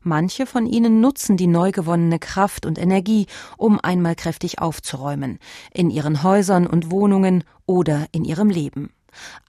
Manche 0.03 0.45
von 0.45 0.67
ihnen 0.67 1.01
nutzen 1.01 1.37
die 1.37 1.47
neu 1.47 1.71
gewonnene 1.71 2.19
Kraft 2.19 2.67
und 2.67 2.77
Energie, 2.77 3.25
um 3.57 3.79
einmal 3.79 4.15
kräftig 4.15 4.59
aufzuräumen, 4.59 5.39
in 5.73 5.89
ihren 5.89 6.21
Häusern 6.21 6.67
und 6.67 6.91
Wohnungen 6.91 7.43
oder 7.65 8.05
in 8.11 8.25
ihrem 8.25 8.51
Leben. 8.51 8.91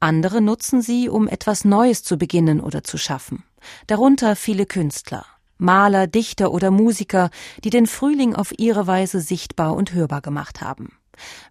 Andere 0.01 0.41
nutzen 0.41 0.81
sie, 0.81 1.11
um 1.11 1.29
etwas 1.29 1.67
Neues 1.67 2.03
zu 2.03 2.17
beginnen 2.17 2.63
oder 2.63 2.83
zu 2.83 2.97
schaffen. 2.97 3.45
Darunter 3.89 4.37
viele 4.37 4.65
Künstler. 4.65 5.27
Maler, 5.59 6.07
Dichter 6.07 6.51
oder 6.51 6.71
Musiker, 6.71 7.29
die 7.63 7.71
den 7.71 7.87
Frühling 7.87 8.35
auf 8.35 8.59
ihre 8.59 8.87
Weise 8.87 9.21
sichtbar 9.21 9.77
und 9.77 9.93
hörbar 9.93 10.23
gemacht 10.23 10.63
haben. 10.63 10.97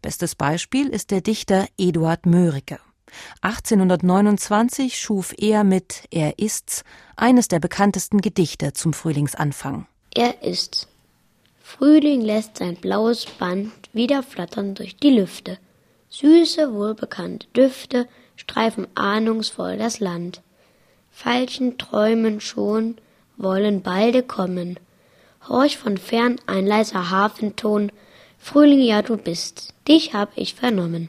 Bestes 0.02 0.36
Beispiel 0.36 0.90
ist 0.90 1.12
der 1.12 1.22
Dichter 1.22 1.68
Eduard 1.78 2.26
Mörike. 2.26 2.80
1829 3.42 4.98
schuf 5.00 5.34
er 5.38 5.64
mit 5.64 6.04
Er 6.12 6.40
ist's 6.40 6.84
eines 7.16 7.48
der 7.48 7.60
bekanntesten 7.60 8.22
Gedichte 8.22 8.74
zum 8.74 8.94
Frühlingsanfang. 8.94 9.88
Er 10.14 10.44
ist's. 10.44 10.88
Frühling 11.62 12.22
lässt 12.22 12.58
sein 12.58 12.76
blaues 12.76 13.26
Band 13.26 13.72
wieder 13.94 14.22
flattern 14.24 14.76
durch 14.76 14.96
die 14.98 15.12
Lüfte. 15.12 15.58
Süße, 16.10 16.74
wohlbekannte 16.74 17.48
Düfte 17.56 18.08
streifen 18.36 18.88
ahnungsvoll 18.96 19.78
das 19.78 20.00
Land. 20.00 20.42
Veilchen 21.12 21.78
träumen 21.78 22.42
schon, 22.42 22.98
wollen 23.38 23.82
balde 23.82 24.24
kommen. 24.24 24.80
Horch 25.48 25.78
von 25.78 25.98
fern 25.98 26.40
ein 26.46 26.66
leiser 26.66 27.10
Hafenton, 27.10 27.92
Frühling, 28.44 28.82
ja 28.82 29.02
du 29.02 29.16
bist, 29.16 29.74
dich 29.88 30.14
hab 30.14 30.30
ich 30.36 30.54
vernommen. 30.54 31.08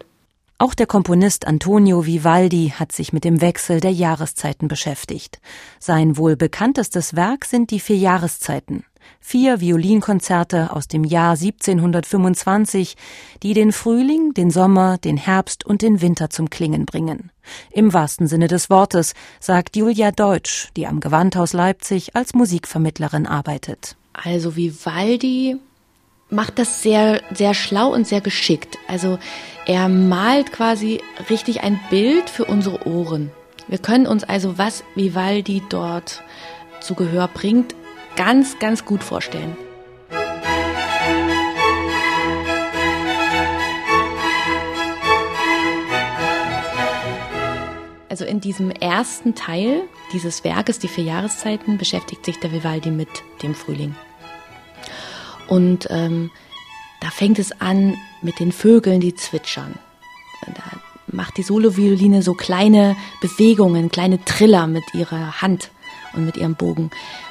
Auch 0.57 0.73
der 0.73 0.87
Komponist 0.87 1.49
Antonio 1.49 2.07
Vivaldi 2.07 2.73
hat 2.79 2.93
sich 2.93 3.12
mit 3.12 3.25
dem 3.25 3.41
Wechsel 3.41 3.81
der 3.81 3.91
Jahreszeiten 3.91 4.69
beschäftigt. 4.69 5.41
Sein 5.81 6.17
wohl 6.17 6.37
bekanntestes 6.37 7.17
Werk 7.17 7.45
sind 7.45 7.73
die 7.73 7.81
vier 7.81 7.97
Jahreszeiten. 7.97 8.85
Vier 9.19 9.61
Violinkonzerte 9.61 10.71
aus 10.73 10.87
dem 10.87 11.03
Jahr 11.03 11.33
1725, 11.33 12.95
die 13.43 13.53
den 13.53 13.73
Frühling, 13.73 14.33
den 14.33 14.50
Sommer, 14.50 14.97
den 14.99 15.17
Herbst 15.17 15.67
und 15.67 15.83
den 15.83 16.00
Winter 16.00 16.31
zum 16.31 16.50
Klingen 16.50 16.87
bringen. 16.87 17.33
Im 17.73 17.93
wahrsten 17.93 18.29
Sinne 18.29 18.47
des 18.47 18.71
Wortes, 18.71 19.12
sagt 19.41 19.76
Julia 19.76 20.12
Deutsch, 20.12 20.69
die 20.76 20.87
am 20.87 21.00
Gewandhaus 21.00 21.53
Leipzig 21.53 22.14
als 22.14 22.33
Musikvermittlerin 22.33 23.26
arbeitet. 23.26 23.97
Also 24.12 24.55
Vivaldi 24.55 25.59
macht 26.35 26.59
das 26.59 26.83
sehr, 26.83 27.23
sehr 27.33 27.55
schlau 27.55 27.88
und 27.88 28.07
sehr 28.07 28.21
geschickt. 28.21 28.76
Also 28.88 29.19
er 29.67 29.88
malt 29.88 30.53
quasi 30.53 31.00
richtig 31.31 31.62
ein 31.62 31.81
Bild 31.88 32.29
für 32.29 32.45
unsere 32.45 32.87
Ohren. 32.87 33.31
Wir 33.69 33.79
können 33.79 34.07
uns 34.07 34.25
also, 34.25 34.59
was 34.59 34.85
Vivaldi 34.95 35.62
dort 35.71 36.23
zu 36.81 36.95
Gehör 36.95 37.29
bringt, 37.29 37.75
ganz, 38.17 38.59
ganz 38.59 38.85
gut 38.85 39.03
vorstellen. 39.03 39.57
Also 48.11 48.25
in 48.25 48.41
diesem 48.41 48.71
ersten 48.71 49.35
Teil 49.35 49.83
dieses 50.12 50.45
Werkes, 50.45 50.79
die 50.79 50.87
vier 50.88 51.05
Jahreszeiten, 51.05 51.79
beschäftigt 51.79 52.25
sich 52.25 52.38
der 52.38 52.53
Vivaldi 52.53 52.91
mit 52.91 53.09
dem 53.43 53.55
Frühling. 53.55 53.97
Und 55.49 55.87
ähm, 55.91 56.31
da 57.01 57.11
fängt 57.11 57.39
es 57.39 57.61
an 57.61 57.97
mit 58.23 58.41
den 58.41 58.53
Vögeln, 58.53 59.01
die 59.01 59.15
zwitschern. 59.15 59.75
Da 60.47 60.63
macht 61.07 61.37
die 61.37 61.43
Solovioline 61.43 62.23
so 62.23 62.35
kleine 62.35 62.97
Bewegungen, 63.21 63.91
kleine 63.91 64.25
Triller 64.25 64.67
mit 64.67 64.85
ihrer 64.95 65.41
Hand 65.41 65.71
und 66.15 66.27
mit 66.27 66.37
ihrem 66.37 66.55
Bogen, 66.55 66.91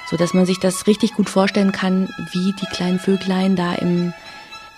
so 0.10 0.18
dass 0.18 0.34
man 0.34 0.46
sich 0.46 0.60
das 0.60 0.88
richtig 0.88 1.14
gut 1.14 1.30
vorstellen 1.30 1.72
kann, 1.72 2.10
wie 2.32 2.54
die 2.54 2.66
kleinen 2.68 3.00
Vöglein 3.00 3.56
da 3.56 3.74
im, 3.76 4.14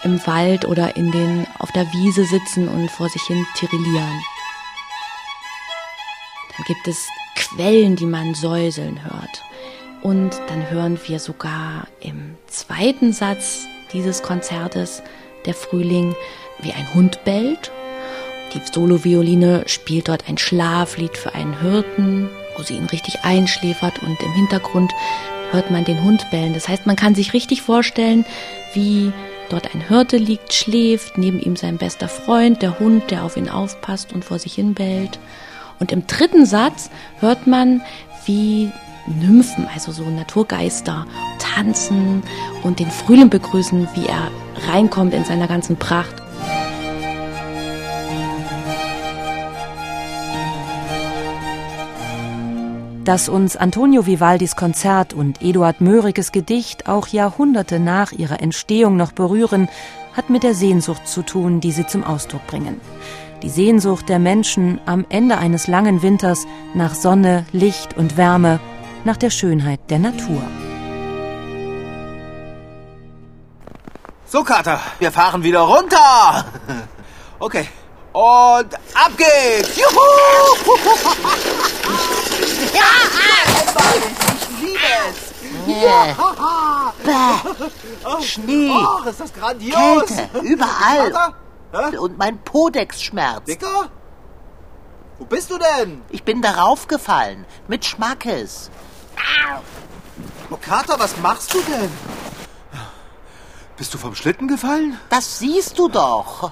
im 0.04 0.26
Wald 0.26 0.66
oder 0.66 0.96
in 0.96 1.12
den, 1.12 1.46
auf 1.60 1.72
der 1.72 1.86
Wiese 1.92 2.26
sitzen 2.26 2.68
und 2.68 2.90
vor 2.92 3.10
sich 3.10 3.22
hin 3.24 3.46
tirillieren. 3.56 4.22
Dann 6.56 6.66
gibt 6.68 6.88
es 6.88 7.08
Quellen, 7.36 7.96
die 7.96 8.06
man 8.06 8.34
säuseln 8.34 9.04
hört. 9.04 9.44
Und 10.06 10.40
dann 10.50 10.70
hören 10.70 11.00
wir 11.08 11.18
sogar 11.18 11.88
im 12.00 12.36
zweiten 12.46 13.12
Satz 13.12 13.66
dieses 13.92 14.22
Konzertes, 14.22 15.02
der 15.48 15.56
Frühling, 15.56 16.14
wie 16.62 16.74
ein 16.74 16.94
Hund 16.94 17.24
bellt. 17.24 17.72
Die 18.54 18.62
Solovioline 18.72 19.64
spielt 19.66 20.08
dort 20.08 20.30
ein 20.30 20.38
Schlaflied 20.38 21.18
für 21.18 21.34
einen 21.34 21.60
Hirten, 21.60 22.30
wo 22.56 22.62
sie 22.62 22.76
ihn 22.76 22.86
richtig 22.86 23.22
einschläfert 23.24 24.04
und 24.04 24.22
im 24.22 24.32
Hintergrund 24.34 24.92
hört 25.50 25.72
man 25.72 25.86
den 25.86 26.04
Hund 26.04 26.30
bellen. 26.30 26.54
Das 26.54 26.68
heißt, 26.68 26.86
man 26.86 26.96
kann 26.96 27.16
sich 27.16 27.34
richtig 27.34 27.64
vorstellen, 27.64 28.26
wie 28.76 29.12
dort 29.50 29.74
ein 29.74 29.82
Hirte 29.82 30.18
liegt, 30.18 30.54
schläft, 30.54 31.18
neben 31.18 31.40
ihm 31.40 31.56
sein 31.56 31.78
bester 31.78 32.10
Freund, 32.10 32.62
der 32.62 32.78
Hund, 32.78 33.10
der 33.10 33.24
auf 33.24 33.38
ihn 33.38 33.50
aufpasst 33.50 34.14
und 34.14 34.24
vor 34.24 34.38
sich 34.38 34.54
hin 34.54 34.76
bellt. 34.76 35.18
Und 35.80 35.92
im 35.92 36.06
dritten 36.06 36.46
Satz 36.46 36.92
hört 37.22 37.48
man, 37.48 37.82
wie 38.28 38.72
Nymphen, 39.08 39.68
also 39.74 39.92
so 39.92 40.04
Naturgeister, 40.04 41.06
tanzen 41.40 42.24
und 42.64 42.80
den 42.80 42.92
Frühling 42.92 43.30
begrüßen, 43.30 43.88
wie 43.94 44.08
er 44.08 44.32
reinkommt 44.68 45.14
in 45.14 45.24
seiner 45.24 45.48
ganzen 45.48 45.78
Pracht. 45.78 46.16
Dass 53.04 53.30
uns 53.30 53.56
Antonio 53.56 54.08
Vivaldis 54.08 54.56
Konzert 54.56 55.14
und 55.14 55.44
Eduard 55.44 55.80
Möhriges 55.80 56.32
Gedicht 56.32 56.90
auch 56.90 57.08
Jahrhunderte 57.08 57.80
nach 57.80 58.12
ihrer 58.12 58.42
Entstehung 58.42 58.98
noch 58.98 59.12
berühren, 59.12 59.70
hat 60.14 60.32
mit 60.32 60.42
der 60.42 60.56
Sehnsucht 60.56 61.08
zu 61.08 61.22
tun, 61.22 61.60
die 61.60 61.72
sie 61.72 61.86
zum 61.86 62.04
Ausdruck 62.04 62.48
bringen. 62.48 62.82
Die 63.44 63.50
Sehnsucht 63.50 64.10
der 64.10 64.18
Menschen 64.18 64.80
am 64.88 65.06
Ende 65.10 65.38
eines 65.38 65.68
langen 65.68 66.02
Winters 66.02 66.48
nach 66.74 66.96
Sonne, 66.96 67.46
Licht 67.52 67.96
und 67.96 68.18
Wärme, 68.18 68.60
nach 69.06 69.18
der 69.18 69.30
Schönheit 69.30 69.80
der 69.90 70.00
Natur. 70.00 70.42
So, 74.28 74.44
Kater, 74.44 74.80
wir 75.00 75.12
fahren 75.12 75.44
wieder 75.44 75.62
runter. 75.62 76.46
Okay. 77.38 77.68
Und 78.14 78.74
ab 78.94 79.12
geht's. 79.18 79.76
Juhu! 79.76 80.00
Ich 84.34 84.62
liebe 84.62 84.80
es. 85.10 85.36
Schnee, 88.26 88.72
Ach, 88.74 89.06
ist 89.06 89.20
das 89.20 89.34
grandios. 89.34 90.06
Kälte, 90.06 90.30
überall. 90.42 91.34
Und 92.00 92.18
mein 92.18 92.38
Podex 92.40 93.02
schmerzt. 93.02 93.50
Dicker? 93.50 93.90
Wo 95.20 95.26
bist 95.26 95.52
du 95.52 95.58
denn? 95.58 96.02
Ich 96.10 96.24
bin 96.24 96.42
darauf 96.42 96.88
gefallen. 96.88 97.46
Mit 97.68 97.86
Schmackes. 97.86 98.72
Kater, 100.66 101.00
was 101.00 101.16
machst 101.18 101.54
du 101.54 101.60
denn? 101.62 101.92
Bist 103.78 103.94
du 103.94 104.00
vom 104.00 104.16
Schlitten 104.16 104.48
gefallen? 104.48 104.98
Das 105.10 105.38
siehst 105.38 105.78
du 105.78 105.90
doch. 105.90 106.52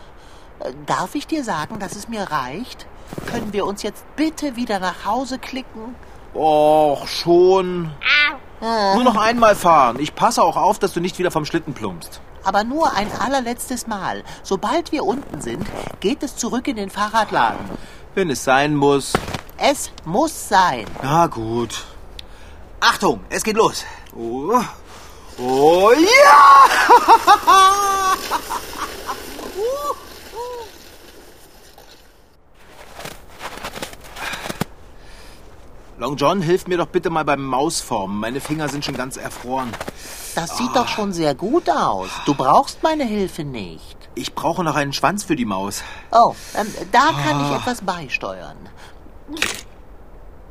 Darf 0.85 1.15
ich 1.15 1.25
dir 1.25 1.43
sagen, 1.43 1.79
dass 1.79 1.95
es 1.95 2.07
mir 2.07 2.21
reicht? 2.29 2.85
Können 3.25 3.53
wir 3.53 3.65
uns 3.65 3.81
jetzt 3.81 4.03
bitte 4.15 4.55
wieder 4.55 4.79
nach 4.79 5.05
Hause 5.05 5.39
klicken? 5.39 5.95
Och, 6.35 7.07
schon. 7.07 7.91
Nur 8.61 9.03
noch 9.03 9.17
einmal 9.17 9.55
fahren. 9.55 9.97
Ich 9.99 10.13
passe 10.13 10.43
auch 10.43 10.57
auf, 10.57 10.77
dass 10.77 10.93
du 10.93 10.99
nicht 10.99 11.17
wieder 11.17 11.31
vom 11.31 11.45
Schlitten 11.45 11.73
plumpst. 11.73 12.21
Aber 12.43 12.63
nur 12.63 12.93
ein 12.93 13.11
allerletztes 13.19 13.87
Mal. 13.87 14.23
Sobald 14.43 14.91
wir 14.91 15.05
unten 15.05 15.41
sind, 15.41 15.65
geht 16.01 16.21
es 16.21 16.35
zurück 16.35 16.67
in 16.67 16.75
den 16.75 16.91
Fahrradladen. 16.91 17.65
Wenn 18.13 18.29
es 18.29 18.43
sein 18.43 18.75
muss. 18.75 19.13
Es 19.57 19.91
muss 20.05 20.49
sein. 20.49 20.85
Na 21.01 21.25
gut. 21.25 21.83
Achtung, 22.85 23.21
es 23.29 23.45
geht 23.45 23.55
los. 23.55 23.85
Oh, 24.13 24.61
oh 25.37 25.91
ja! 25.93 26.65
Long 35.97 36.17
John, 36.17 36.41
hilf 36.41 36.67
mir 36.67 36.77
doch 36.77 36.87
bitte 36.87 37.09
mal 37.09 37.23
beim 37.23 37.45
Mausformen. 37.45 38.17
Meine 38.17 38.41
Finger 38.41 38.67
sind 38.67 38.83
schon 38.83 38.97
ganz 38.97 39.15
erfroren. 39.15 39.71
Das 40.35 40.57
sieht 40.57 40.75
doch 40.75 40.89
schon 40.89 41.13
sehr 41.13 41.35
gut 41.35 41.69
aus. 41.69 42.09
Du 42.25 42.33
brauchst 42.35 42.83
meine 42.83 43.05
Hilfe 43.05 43.45
nicht. 43.45 43.95
Ich 44.13 44.35
brauche 44.35 44.61
noch 44.61 44.75
einen 44.75 44.91
Schwanz 44.91 45.23
für 45.23 45.37
die 45.37 45.45
Maus. 45.45 45.83
Oh, 46.11 46.35
ähm, 46.57 46.67
da 46.91 47.13
kann 47.23 47.45
ich 47.45 47.51
etwas 47.55 47.79
beisteuern. 47.79 48.57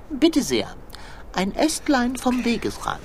Bitte 0.09 0.43
sehr. 0.43 0.75
Ein 1.35 1.55
Ästlein 1.55 2.17
vom 2.17 2.45
Wegesrand. 2.45 3.01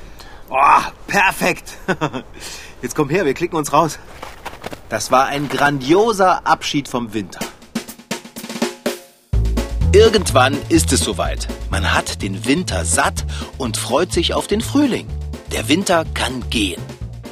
Oh, 0.49 0.81
perfekt. 1.07 1.77
Jetzt 2.81 2.95
komm 2.95 3.09
her, 3.09 3.25
wir 3.25 3.33
klicken 3.33 3.57
uns 3.57 3.71
raus. 3.71 3.99
Das 4.89 5.11
war 5.11 5.27
ein 5.27 5.49
grandioser 5.49 6.45
Abschied 6.45 6.87
vom 6.87 7.13
Winter. 7.13 7.39
Irgendwann 9.93 10.57
ist 10.69 10.91
es 10.93 10.99
soweit. 10.99 11.47
Man 11.69 11.93
hat 11.93 12.21
den 12.21 12.45
Winter 12.45 12.85
satt 12.85 13.25
und 13.57 13.77
freut 13.77 14.11
sich 14.11 14.33
auf 14.33 14.47
den 14.47 14.61
Frühling. 14.61 15.07
Der 15.51 15.69
Winter 15.69 16.05
kann 16.13 16.49
gehen. 16.49 16.81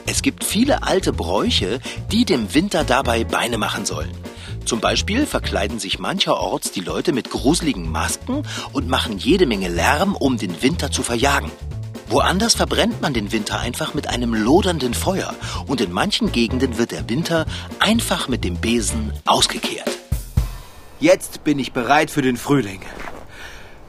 Es 0.05 0.21
gibt 0.21 0.43
viele 0.43 0.83
alte 0.83 1.11
Bräuche, 1.11 1.79
die 2.11 2.25
dem 2.25 2.53
Winter 2.53 2.83
dabei 2.83 3.23
Beine 3.23 3.57
machen 3.57 3.85
sollen. 3.85 4.11
Zum 4.65 4.79
Beispiel 4.79 5.27
verkleiden 5.27 5.77
sich 5.77 5.99
mancherorts 5.99 6.71
die 6.71 6.81
Leute 6.81 7.13
mit 7.13 7.29
gruseligen 7.29 7.91
Masken 7.91 8.43
und 8.73 8.89
machen 8.89 9.19
jede 9.19 9.45
Menge 9.45 9.67
Lärm, 9.67 10.15
um 10.15 10.37
den 10.37 10.61
Winter 10.63 10.89
zu 10.91 11.03
verjagen. 11.03 11.51
Woanders 12.07 12.55
verbrennt 12.55 12.99
man 13.01 13.13
den 13.13 13.31
Winter 13.31 13.59
einfach 13.59 13.93
mit 13.93 14.09
einem 14.09 14.33
lodernden 14.33 14.95
Feuer 14.95 15.35
und 15.67 15.81
in 15.81 15.91
manchen 15.91 16.31
Gegenden 16.31 16.77
wird 16.79 16.91
der 16.91 17.07
Winter 17.09 17.45
einfach 17.79 18.27
mit 18.27 18.43
dem 18.43 18.55
Besen 18.55 19.13
ausgekehrt. 19.25 19.89
Jetzt 20.99 21.43
bin 21.43 21.59
ich 21.59 21.71
bereit 21.71 22.09
für 22.09 22.21
den 22.23 22.37
Frühling. 22.37 22.81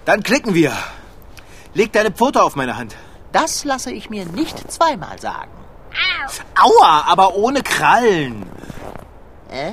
Dann 0.04 0.22
klicken 0.22 0.54
wir. 0.54 0.72
Leg 1.72 1.92
deine 1.92 2.10
Pfote 2.10 2.42
auf 2.42 2.54
meine 2.54 2.76
Hand. 2.76 2.94
Das 3.32 3.64
lasse 3.64 3.92
ich 3.92 4.10
mir 4.10 4.26
nicht 4.26 4.70
zweimal 4.70 5.18
sagen. 5.20 5.50
Aua, 6.54 7.04
aber 7.06 7.34
ohne 7.34 7.62
Krallen. 7.62 8.46
Äh? 9.50 9.72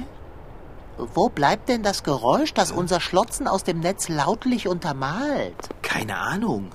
Wo 0.97 1.29
bleibt 1.29 1.69
denn 1.69 1.83
das 1.83 2.03
Geräusch, 2.03 2.53
das 2.53 2.71
unser 2.71 2.99
Schlotzen 2.99 3.47
aus 3.47 3.63
dem 3.63 3.79
Netz 3.79 4.09
lautlich 4.09 4.67
untermalt? 4.67 5.55
Keine 5.81 6.17
Ahnung. 6.17 6.71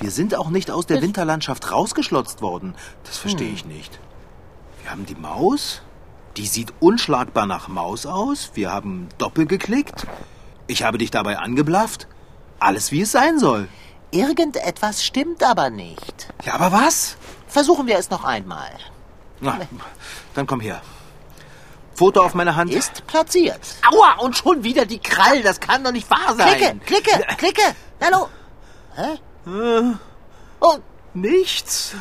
Wir 0.00 0.10
sind 0.10 0.34
auch 0.36 0.50
nicht 0.50 0.70
aus 0.70 0.86
der 0.86 1.02
Winterlandschaft 1.02 1.70
rausgeschlotzt 1.70 2.42
worden. 2.42 2.74
Das 3.04 3.18
verstehe 3.18 3.50
ich 3.50 3.64
nicht. 3.64 3.98
Wir 4.82 4.90
haben 4.90 5.06
die 5.06 5.14
Maus. 5.14 5.82
Die 6.36 6.46
sieht 6.46 6.72
unschlagbar 6.80 7.46
nach 7.46 7.68
Maus 7.68 8.06
aus. 8.06 8.50
Wir 8.54 8.72
haben 8.72 9.08
doppelt 9.18 9.48
geklickt. 9.48 10.06
Ich 10.66 10.82
habe 10.82 10.98
dich 10.98 11.10
dabei 11.10 11.38
angeblafft. 11.38 12.08
Alles 12.58 12.92
wie 12.92 13.02
es 13.02 13.12
sein 13.12 13.38
soll. 13.38 13.68
Irgendetwas 14.10 15.04
stimmt 15.04 15.42
aber 15.42 15.70
nicht. 15.70 16.28
Ja, 16.44 16.54
aber 16.54 16.72
was? 16.72 17.16
Versuchen 17.46 17.86
wir 17.86 17.98
es 17.98 18.10
noch 18.10 18.24
einmal. 18.24 18.70
Na, 19.40 19.58
dann 20.34 20.46
komm 20.46 20.60
her. 20.60 20.80
Foto 21.94 22.22
auf 22.22 22.34
meine 22.34 22.56
Hand. 22.56 22.72
Ist 22.72 23.06
platziert. 23.06 23.60
Aua, 23.90 24.14
und 24.20 24.36
schon 24.36 24.64
wieder 24.64 24.84
die 24.86 24.98
Krallen. 24.98 25.42
Das 25.42 25.60
kann 25.60 25.84
doch 25.84 25.92
nicht 25.92 26.10
wahr 26.10 26.34
sein. 26.36 26.80
Klicke, 26.84 27.00
klicke, 27.02 27.36
klicke. 27.36 27.62
Hallo. 28.00 28.28
Hä? 28.96 29.18
Oh, 30.60 30.76
Nichts. 31.14 31.94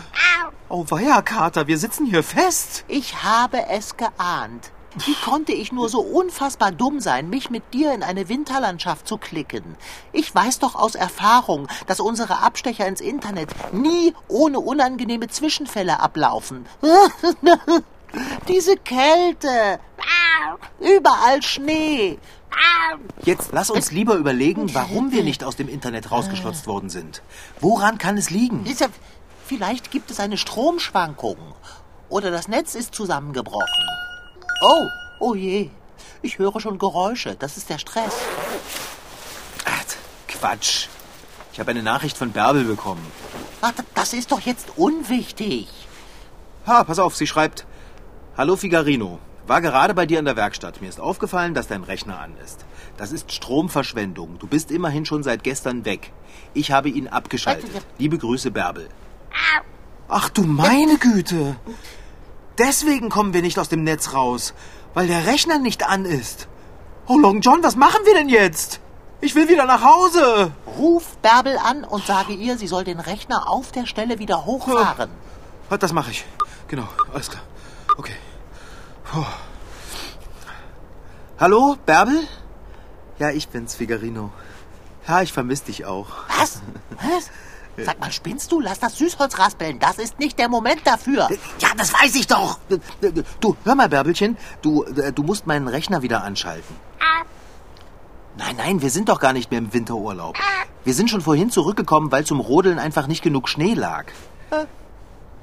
Oh 0.69 0.85
weia, 0.89 1.21
Kater, 1.21 1.67
wir 1.67 1.77
sitzen 1.77 2.07
hier 2.07 2.23
fest. 2.23 2.83
ich 2.87 3.21
habe 3.23 3.67
es 3.69 3.95
geahnt. 3.95 4.71
Wie 5.05 5.15
konnte 5.15 5.51
ich 5.51 5.71
nur 5.71 5.89
so 5.89 6.01
unfassbar 6.01 6.71
dumm 6.71 6.99
sein, 6.99 7.29
mich 7.29 7.49
mit 7.49 7.73
dir 7.73 7.93
in 7.93 8.03
eine 8.03 8.29
Winterlandschaft 8.29 9.07
zu 9.07 9.17
klicken? 9.17 9.75
Ich 10.11 10.33
weiß 10.33 10.59
doch 10.59 10.75
aus 10.75 10.95
Erfahrung, 10.95 11.67
dass 11.87 11.99
unsere 11.99 12.39
Abstecher 12.39 12.87
ins 12.87 13.01
Internet 13.01 13.49
nie 13.71 14.13
ohne 14.27 14.59
unangenehme 14.59 15.27
Zwischenfälle 15.27 15.99
ablaufen. 15.99 16.65
Diese 18.47 18.77
Kälte. 18.77 19.79
Überall 20.79 21.41
Schnee. 21.41 22.19
Jetzt 23.23 23.49
lass 23.51 23.69
uns 23.69 23.91
lieber 23.91 24.15
überlegen, 24.15 24.73
warum 24.75 25.11
wir 25.11 25.23
nicht 25.23 25.43
aus 25.43 25.55
dem 25.55 25.69
Internet 25.69 26.11
rausgeschlotzt 26.11 26.67
worden 26.67 26.89
sind. 26.89 27.21
Woran 27.59 27.97
kann 27.97 28.17
es 28.17 28.29
liegen? 28.29 28.65
Vielleicht 29.45 29.91
gibt 29.91 30.11
es 30.11 30.19
eine 30.19 30.37
Stromschwankung. 30.37 31.37
Oder 32.09 32.31
das 32.31 32.47
Netz 32.47 32.75
ist 32.75 32.93
zusammengebrochen. 32.93 33.87
Oh, 34.61 34.87
oh 35.19 35.35
je. 35.35 35.69
Ich 36.21 36.37
höre 36.37 36.59
schon 36.59 36.77
Geräusche. 36.77 37.35
Das 37.35 37.57
ist 37.57 37.69
der 37.69 37.79
Stress. 37.79 38.13
Ach, 39.65 39.83
Quatsch. 40.27 40.87
Ich 41.51 41.59
habe 41.59 41.71
eine 41.71 41.83
Nachricht 41.83 42.17
von 42.17 42.31
Bärbel 42.31 42.65
bekommen. 42.65 43.05
Ach, 43.61 43.73
das 43.95 44.13
ist 44.13 44.31
doch 44.31 44.41
jetzt 44.41 44.69
unwichtig. 44.75 45.67
Ha, 46.65 46.83
pass 46.83 46.99
auf, 46.99 47.15
sie 47.15 47.27
schreibt: 47.27 47.65
Hallo 48.37 48.55
Figarino. 48.55 49.19
War 49.45 49.61
gerade 49.61 49.93
bei 49.93 50.05
dir 50.05 50.19
in 50.19 50.25
der 50.25 50.35
Werkstatt. 50.37 50.81
Mir 50.81 50.87
ist 50.89 50.99
aufgefallen, 50.99 51.53
dass 51.53 51.67
dein 51.67 51.83
Rechner 51.83 52.19
an 52.19 52.35
ist. 52.43 52.65
Das 52.97 53.11
ist 53.11 53.31
Stromverschwendung. 53.31 54.39
Du 54.39 54.47
bist 54.47 54.71
immerhin 54.71 55.05
schon 55.05 55.21
seit 55.23 55.43
gestern 55.43 55.85
weg. 55.85 56.11
Ich 56.53 56.71
habe 56.71 56.89
ihn 56.89 57.07
abgeschaltet. 57.07 57.69
Liebe 57.97 58.17
Grüße, 58.17 58.51
Bärbel. 58.51 58.87
Ach 60.07 60.29
du 60.29 60.43
meine 60.43 60.97
Güte. 60.97 61.55
Deswegen 62.57 63.09
kommen 63.09 63.33
wir 63.33 63.41
nicht 63.41 63.59
aus 63.59 63.69
dem 63.69 63.83
Netz 63.83 64.13
raus, 64.13 64.53
weil 64.93 65.07
der 65.07 65.25
Rechner 65.27 65.59
nicht 65.59 65.83
an 65.87 66.05
ist. 66.05 66.47
Oh 67.07 67.17
Long 67.17 67.41
John, 67.41 67.63
was 67.63 67.75
machen 67.75 67.99
wir 68.05 68.13
denn 68.13 68.29
jetzt? 68.29 68.79
Ich 69.21 69.35
will 69.35 69.49
wieder 69.49 69.65
nach 69.65 69.83
Hause. 69.83 70.51
Ruf 70.77 71.17
Bärbel 71.17 71.57
an 71.57 71.83
und 71.83 72.05
sage 72.05 72.33
ihr, 72.33 72.57
sie 72.57 72.67
soll 72.67 72.83
den 72.83 72.99
Rechner 72.99 73.49
auf 73.49 73.71
der 73.71 73.85
Stelle 73.85 74.19
wieder 74.19 74.45
hochfahren. 74.45 75.09
Ah, 75.69 75.77
Das 75.77 75.91
mache 75.93 76.11
ich. 76.11 76.25
Genau, 76.67 76.87
alles 77.13 77.29
klar. 77.29 77.43
Okay. 77.97 78.15
Puh. 79.05 79.25
Hallo, 81.39 81.77
Bärbel? 81.85 82.21
Ja, 83.19 83.29
ich 83.29 83.47
bin's, 83.49 83.75
Figarino. 83.75 84.31
Ja, 85.07 85.21
ich 85.21 85.33
vermisse 85.33 85.65
dich 85.65 85.85
auch. 85.85 86.07
Was? 86.39 86.61
Was? 86.91 87.29
Sag 87.85 87.99
mal, 87.99 88.11
spinnst 88.11 88.51
du? 88.51 88.59
Lass 88.59 88.79
das 88.79 88.97
Süßholz 88.97 89.39
raspeln. 89.39 89.79
Das 89.79 89.97
ist 89.97 90.19
nicht 90.19 90.37
der 90.37 90.47
Moment 90.47 90.81
dafür. 90.85 91.27
Ja, 91.59 91.69
das 91.75 91.91
weiß 91.91 92.15
ich 92.15 92.27
doch. 92.27 92.59
Du, 93.39 93.57
hör 93.63 93.75
mal, 93.75 93.89
Bärbelchen. 93.89 94.37
Du, 94.61 94.85
du 94.85 95.23
musst 95.23 95.47
meinen 95.47 95.67
Rechner 95.67 96.03
wieder 96.03 96.23
anschalten. 96.23 96.75
Nein, 98.37 98.55
nein, 98.57 98.81
wir 98.81 98.89
sind 98.89 99.09
doch 99.09 99.19
gar 99.19 99.33
nicht 99.33 99.51
mehr 99.51 99.59
im 99.59 99.73
Winterurlaub. 99.73 100.37
Wir 100.83 100.93
sind 100.93 101.09
schon 101.09 101.21
vorhin 101.21 101.49
zurückgekommen, 101.49 102.11
weil 102.11 102.25
zum 102.25 102.39
Rodeln 102.39 102.79
einfach 102.79 103.07
nicht 103.07 103.23
genug 103.23 103.49
Schnee 103.49 103.73
lag. 103.73 104.05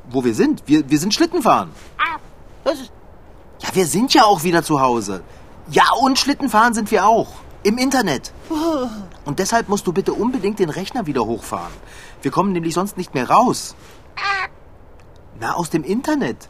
Wo 0.08 0.24
wir 0.24 0.34
sind? 0.34 0.62
Wir, 0.66 0.88
wir 0.88 0.98
sind 0.98 1.14
Schlittenfahren. 1.14 1.70
Was 2.64 2.80
ist- 2.80 2.92
Ja, 3.60 3.68
wir 3.74 3.86
sind 3.86 4.14
ja 4.14 4.24
auch 4.24 4.42
wieder 4.42 4.62
zu 4.62 4.80
Hause. 4.80 5.22
Ja, 5.70 5.84
und 6.00 6.18
Schlittenfahren 6.18 6.74
sind 6.74 6.90
wir 6.90 7.06
auch. 7.06 7.28
Im 7.62 7.76
Internet. 7.78 8.32
Und 9.26 9.38
deshalb 9.38 9.68
musst 9.68 9.86
du 9.86 9.92
bitte 9.92 10.14
unbedingt 10.14 10.58
den 10.58 10.70
Rechner 10.70 11.06
wieder 11.06 11.26
hochfahren. 11.26 11.72
Wir 12.22 12.30
kommen 12.30 12.52
nämlich 12.52 12.72
sonst 12.72 12.96
nicht 12.96 13.12
mehr 13.12 13.28
raus. 13.28 13.76
Na, 15.38 15.54
aus 15.54 15.68
dem 15.70 15.84
Internet. 15.84 16.48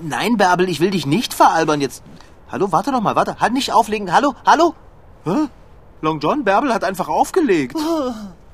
Nein, 0.00 0.36
Bärbel, 0.38 0.68
ich 0.70 0.80
will 0.80 0.90
dich 0.90 1.04
nicht 1.06 1.34
veralbern 1.34 1.80
jetzt. 1.82 2.02
Hallo, 2.50 2.72
warte 2.72 2.90
doch 2.90 3.02
mal, 3.02 3.14
warte. 3.16 3.36
Halt 3.38 3.52
nicht 3.52 3.72
auflegen. 3.72 4.12
Hallo, 4.14 4.34
hallo? 4.46 4.74
Hä? 5.24 5.48
Long 6.00 6.20
John 6.20 6.42
Bärbel 6.42 6.72
hat 6.72 6.84
einfach 6.84 7.08
aufgelegt. 7.08 7.76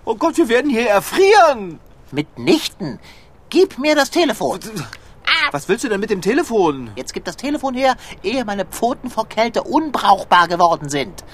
Oh 0.06 0.14
Gott, 0.16 0.38
wir 0.38 0.48
werden 0.48 0.70
hier 0.70 0.88
erfrieren. 0.88 1.78
Mitnichten. 2.10 2.98
Gib 3.50 3.78
mir 3.78 3.94
das 3.94 4.10
Telefon. 4.10 4.58
Was 5.52 5.68
willst 5.68 5.84
du 5.84 5.88
denn 5.88 6.00
mit 6.00 6.10
dem 6.10 6.22
Telefon? 6.22 6.90
Jetzt 6.96 7.12
gib 7.12 7.24
das 7.24 7.36
Telefon 7.36 7.74
her, 7.74 7.96
ehe 8.22 8.44
meine 8.44 8.64
Pfoten 8.64 9.10
vor 9.10 9.28
Kälte 9.28 9.62
unbrauchbar 9.62 10.48
geworden 10.48 10.88
sind. 10.88 11.24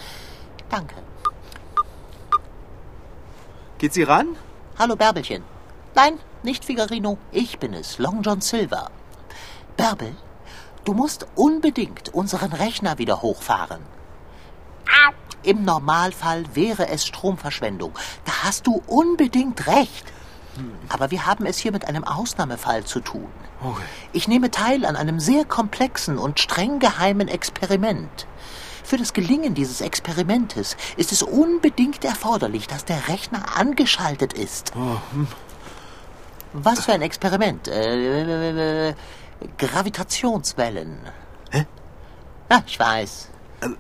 Danke. 0.71 0.95
Geht 3.79 3.93
sie 3.93 4.05
ran? 4.05 4.37
Hallo 4.79 4.97
Bärbelchen. 4.97 5.43
Nein, 5.95 6.19
nicht 6.43 6.65
Figarino. 6.65 7.19
Ich 7.33 7.59
bin 7.59 7.75
es, 7.75 7.99
Long 7.99 8.23
John 8.23 8.41
Silver. 8.41 8.91
Bärbel, 9.77 10.15
du 10.85 10.95
musst 10.95 11.27
unbedingt 11.35 12.15
unseren 12.15 12.53
Rechner 12.53 12.99
wieder 12.99 13.23
hochfahren. 13.23 13.81
Im 15.47 15.65
Normalfall 15.65 16.45
wäre 16.55 16.89
es 16.89 17.07
Stromverschwendung. 17.07 17.93
Da 18.25 18.33
hast 18.43 18.67
du 18.67 18.83
unbedingt 18.89 19.69
recht. 19.69 20.05
Aber 20.89 21.11
wir 21.11 21.27
haben 21.27 21.47
es 21.47 21.59
hier 21.59 21.73
mit 21.73 21.87
einem 21.87 22.05
Ausnahmefall 22.05 22.85
zu 22.85 23.01
tun. 23.01 23.29
Ich 24.13 24.29
nehme 24.29 24.51
teil 24.51 24.85
an 24.85 24.97
einem 24.97 25.21
sehr 25.21 25.45
komplexen 25.45 26.19
und 26.19 26.41
streng 26.41 26.79
geheimen 26.79 27.29
Experiment. 27.29 28.27
Für 28.85 28.97
das 28.97 29.13
Gelingen 29.13 29.55
dieses 29.55 29.81
Experimentes 29.81 30.77
ist 30.97 31.11
es 31.11 31.23
unbedingt 31.23 32.05
erforderlich, 32.05 32.69
dass 32.69 32.85
der 32.85 33.09
Rechner 33.09 33.57
angeschaltet 33.57 34.33
ist. 34.33 34.73
Was 36.53 36.85
für 36.85 36.93
ein 36.93 37.03
Experiment? 37.03 37.67
Äh, 37.67 38.91
äh, 38.91 38.95
Gravitationswellen. 39.59 41.01
Hä? 41.51 41.67
Ja, 42.51 42.63
ich 42.65 42.79
weiß. 42.79 43.31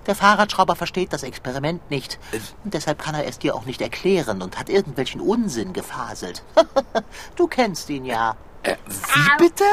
Der 0.06 0.14
Fahrradschrauber 0.14 0.76
versteht 0.76 1.12
das 1.12 1.22
Experiment 1.22 1.90
nicht. 1.90 2.18
Und 2.64 2.74
deshalb 2.74 2.98
kann 2.98 3.14
er 3.14 3.26
es 3.26 3.38
dir 3.38 3.54
auch 3.54 3.64
nicht 3.64 3.80
erklären 3.80 4.42
und 4.42 4.58
hat 4.58 4.68
irgendwelchen 4.68 5.20
Unsinn 5.20 5.72
gefaselt. 5.72 6.42
du 7.36 7.46
kennst 7.46 7.88
ihn 7.90 8.04
ja. 8.04 8.36
Wie 8.64 9.30
bitte? 9.38 9.64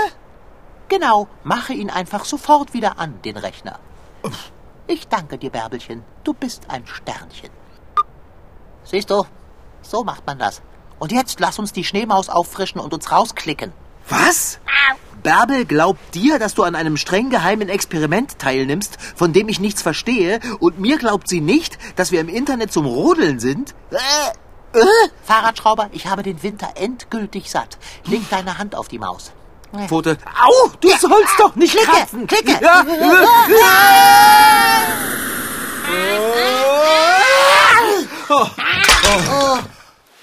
Genau, 0.90 1.28
mache 1.44 1.74
ihn 1.74 1.90
einfach 1.90 2.26
sofort 2.26 2.74
wieder 2.74 3.00
an, 3.00 3.22
den 3.24 3.38
Rechner. 3.38 3.80
Ich 4.86 5.08
danke 5.08 5.38
dir, 5.38 5.50
Bärbelchen. 5.50 6.04
Du 6.24 6.34
bist 6.34 6.70
ein 6.70 6.86
Sternchen. 6.86 7.50
Siehst 8.84 9.10
du, 9.10 9.26
so 9.82 10.04
macht 10.04 10.26
man 10.28 10.38
das. 10.38 10.62
Und 11.00 11.12
jetzt 11.12 11.40
lass 11.40 11.58
uns 11.58 11.74
die 11.74 11.84
Schneemaus 11.84 12.30
auffrischen 12.30 12.80
und 12.80 12.94
uns 12.94 13.12
rausklicken. 13.12 13.74
Was? 14.10 14.60
Bärbel 15.24 15.66
glaubt 15.66 16.14
dir, 16.14 16.38
dass 16.38 16.54
du 16.54 16.64
an 16.64 16.76
einem 16.76 16.98
streng 16.98 17.30
geheimen 17.30 17.70
Experiment 17.70 18.38
teilnimmst, 18.40 18.98
von 19.16 19.34
dem 19.34 19.48
ich 19.50 19.60
nichts 19.60 19.82
verstehe, 19.82 20.40
und 20.60 20.80
mir 20.80 20.98
glaubt 20.98 21.28
sie 21.30 21.42
nicht, 21.42 21.78
dass 21.96 22.12
wir 22.12 22.20
im 22.20 22.30
Internet 22.30 22.72
zum 22.72 22.86
Rodeln 22.86 23.40
sind? 23.40 23.74
Äh, 23.92 24.80
äh, 24.80 24.84
Fahrradschrauber, 25.24 25.90
ich 25.94 26.08
habe 26.08 26.24
den 26.24 26.44
Winter 26.44 26.74
endgültig 26.76 27.50
satt. 27.50 27.78
Leg 28.06 28.30
deine 28.30 28.58
Hand 28.58 28.76
auf 28.76 28.88
die 28.90 29.00
Maus. 29.00 29.32
Pfote. 29.88 30.18
Au, 30.40 30.70
du 30.82 30.90
sollst 30.90 31.40
doch 31.40 31.56
nicht 31.56 31.76
Klicke, 31.76 31.92
kratzen. 31.92 32.28
klicke. 32.28 32.60
Ja. 32.62 32.86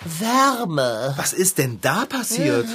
Wärme. 0.05 1.15
Was 1.17 1.33
ist 1.33 1.59
denn 1.59 1.81
da 1.81 2.05
passiert? 2.07 2.67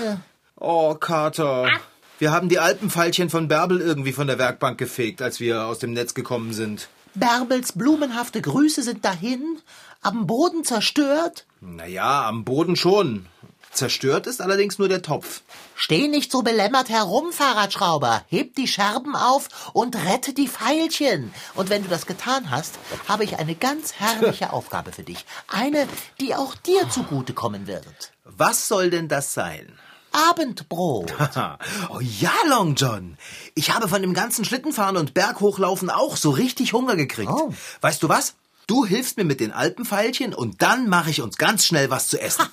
Oh, 0.57 0.95
Kater. 0.95 1.69
Wir 2.17 2.31
haben 2.31 2.47
die 2.47 2.59
Alpenfeilchen 2.59 3.29
von 3.29 3.49
Bärbel 3.49 3.81
irgendwie 3.81 4.13
von 4.13 4.27
der 4.27 4.39
Werkbank 4.39 4.77
gefegt, 4.77 5.21
als 5.21 5.41
wir 5.41 5.65
aus 5.65 5.79
dem 5.79 5.91
Netz 5.91 6.13
gekommen 6.13 6.53
sind. 6.53 6.87
Bärbels 7.13 7.73
blumenhafte 7.73 8.41
Grüße 8.41 8.83
sind 8.83 9.03
dahin, 9.03 9.59
am 10.01 10.25
Boden 10.27 10.63
zerstört. 10.63 11.45
Naja, 11.59 12.27
am 12.27 12.45
Boden 12.45 12.75
schon. 12.75 13.25
Zerstört 13.71 14.27
ist 14.27 14.41
allerdings 14.41 14.79
nur 14.79 14.87
der 14.87 15.01
Topf. 15.01 15.41
Steh 15.75 16.07
nicht 16.07 16.31
so 16.31 16.41
belämmert 16.41 16.87
herum, 16.87 17.33
Fahrradschrauber. 17.33 18.23
Heb 18.29 18.55
die 18.55 18.69
Scherben 18.69 19.17
auf 19.17 19.71
und 19.73 19.97
rette 19.97 20.33
die 20.33 20.47
Veilchen. 20.47 21.33
Und 21.55 21.69
wenn 21.69 21.83
du 21.83 21.89
das 21.89 22.05
getan 22.05 22.49
hast, 22.49 22.75
habe 23.09 23.25
ich 23.25 23.37
eine 23.37 23.55
ganz 23.55 23.93
herrliche 23.95 24.53
Aufgabe 24.53 24.93
für 24.93 25.03
dich. 25.03 25.25
Eine, 25.49 25.89
die 26.21 26.35
auch 26.35 26.55
dir 26.55 26.89
zugutekommen 26.89 27.67
wird. 27.67 28.13
Was 28.23 28.69
soll 28.69 28.89
denn 28.89 29.09
das 29.09 29.33
sein? 29.33 29.77
Abendbrot. 30.29 31.13
Oh 31.89 31.99
ja, 31.99 32.31
Long 32.47 32.75
John. 32.75 33.17
Ich 33.53 33.71
habe 33.73 33.87
von 33.87 34.01
dem 34.01 34.13
ganzen 34.13 34.45
Schlittenfahren 34.45 34.97
und 34.97 35.13
Berghochlaufen 35.13 35.89
auch 35.89 36.17
so 36.17 36.29
richtig 36.31 36.73
Hunger 36.73 36.95
gekriegt. 36.95 37.31
Oh. 37.31 37.53
Weißt 37.81 38.01
du 38.03 38.09
was? 38.09 38.35
Du 38.67 38.85
hilfst 38.85 39.17
mir 39.17 39.25
mit 39.25 39.39
den 39.39 39.51
Alpenpfeilchen 39.51 40.33
und 40.33 40.61
dann 40.61 40.89
mache 40.89 41.09
ich 41.11 41.21
uns 41.21 41.37
ganz 41.37 41.65
schnell 41.65 41.89
was 41.89 42.07
zu 42.07 42.19
essen. 42.19 42.45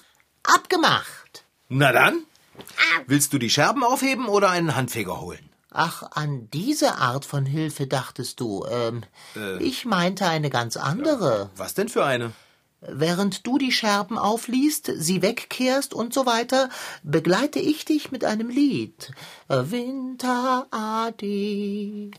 Abgemacht. 0.42 1.44
Na 1.68 1.92
dann? 1.92 2.25
Willst 3.07 3.33
du 3.33 3.38
die 3.38 3.51
Scherben 3.51 3.83
aufheben 3.85 4.27
oder 4.29 4.51
einen 4.51 4.77
Handfeger 4.77 5.20
holen? 5.20 5.48
Ach, 5.70 6.03
an 6.12 6.51
diese 6.53 6.96
Art 6.96 7.25
von 7.25 7.46
Hilfe 7.46 7.87
dachtest 7.87 8.40
du. 8.40 8.66
Ähm, 8.70 9.05
Ich 9.61 9.87
meinte 9.87 10.27
eine 10.27 10.51
ganz 10.51 10.77
andere. 10.77 11.48
Was 11.57 11.72
denn 11.72 11.88
für 11.88 12.05
eine? 12.05 12.33
Während 12.88 13.47
du 13.47 13.59
die 13.59 13.71
Scherben 13.71 14.18
aufliest, 14.18 14.90
sie 14.97 15.23
wegkehrst 15.23 15.95
und 15.95 16.12
so 16.12 16.27
weiter, 16.27 16.68
begleite 17.05 17.61
ich 17.61 17.85
dich 17.85 18.11
mit 18.11 18.25
einem 18.25 18.51
Lied. 18.51 19.12
Winter 19.49 20.66
Adi, 20.73 22.11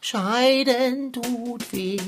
scheiden 0.00 1.12
tut 1.12 1.72
weh. 1.72 1.98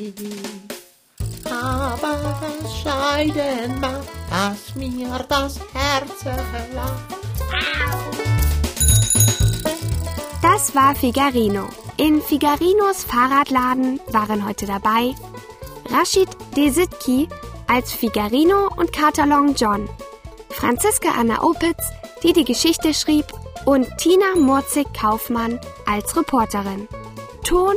Aber 1.45 2.41
das 2.63 2.83
Scheiden 2.83 3.81
macht, 3.81 4.09
dass 4.31 4.77
mir 4.77 5.27
das 5.29 5.59
Herz. 5.73 6.25
Das 10.41 10.75
war 10.75 10.95
Figarino. 10.95 11.69
In 11.97 12.23
Figarinos 12.23 13.03
Fahrradladen 13.05 13.99
waren 14.13 14.47
heute 14.47 14.67
dabei 14.67 15.15
Rashid 15.91 16.29
Desitki 16.57 17.29
als 17.67 17.93
Figarino 17.93 18.69
und 18.77 18.93
Kater 18.93 19.27
Long 19.27 19.55
John, 19.55 19.89
Franziska 20.51 21.11
Anna 21.19 21.43
Opitz, 21.43 21.91
die 22.23 22.33
die 22.33 22.45
Geschichte 22.45 22.95
schrieb, 22.95 23.27
und 23.65 23.87
Tina 23.99 24.35
Murzig-Kaufmann 24.37 25.59
als 25.87 26.17
Reporterin. 26.17 26.89
Ton 27.45 27.75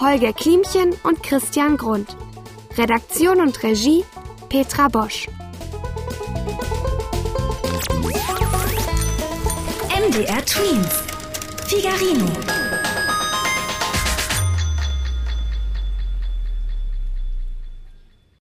Holger 0.00 0.32
Klimchen 0.32 0.94
und 1.02 1.22
Christian 1.22 1.76
Grund. 1.76 2.16
Redaktion 2.76 3.40
und 3.40 3.62
Regie 3.62 4.04
Petra 4.48 4.88
Bosch. 4.88 5.28
MDR 9.88 10.44
Twins. 10.44 11.02
Figarino. 11.66 12.63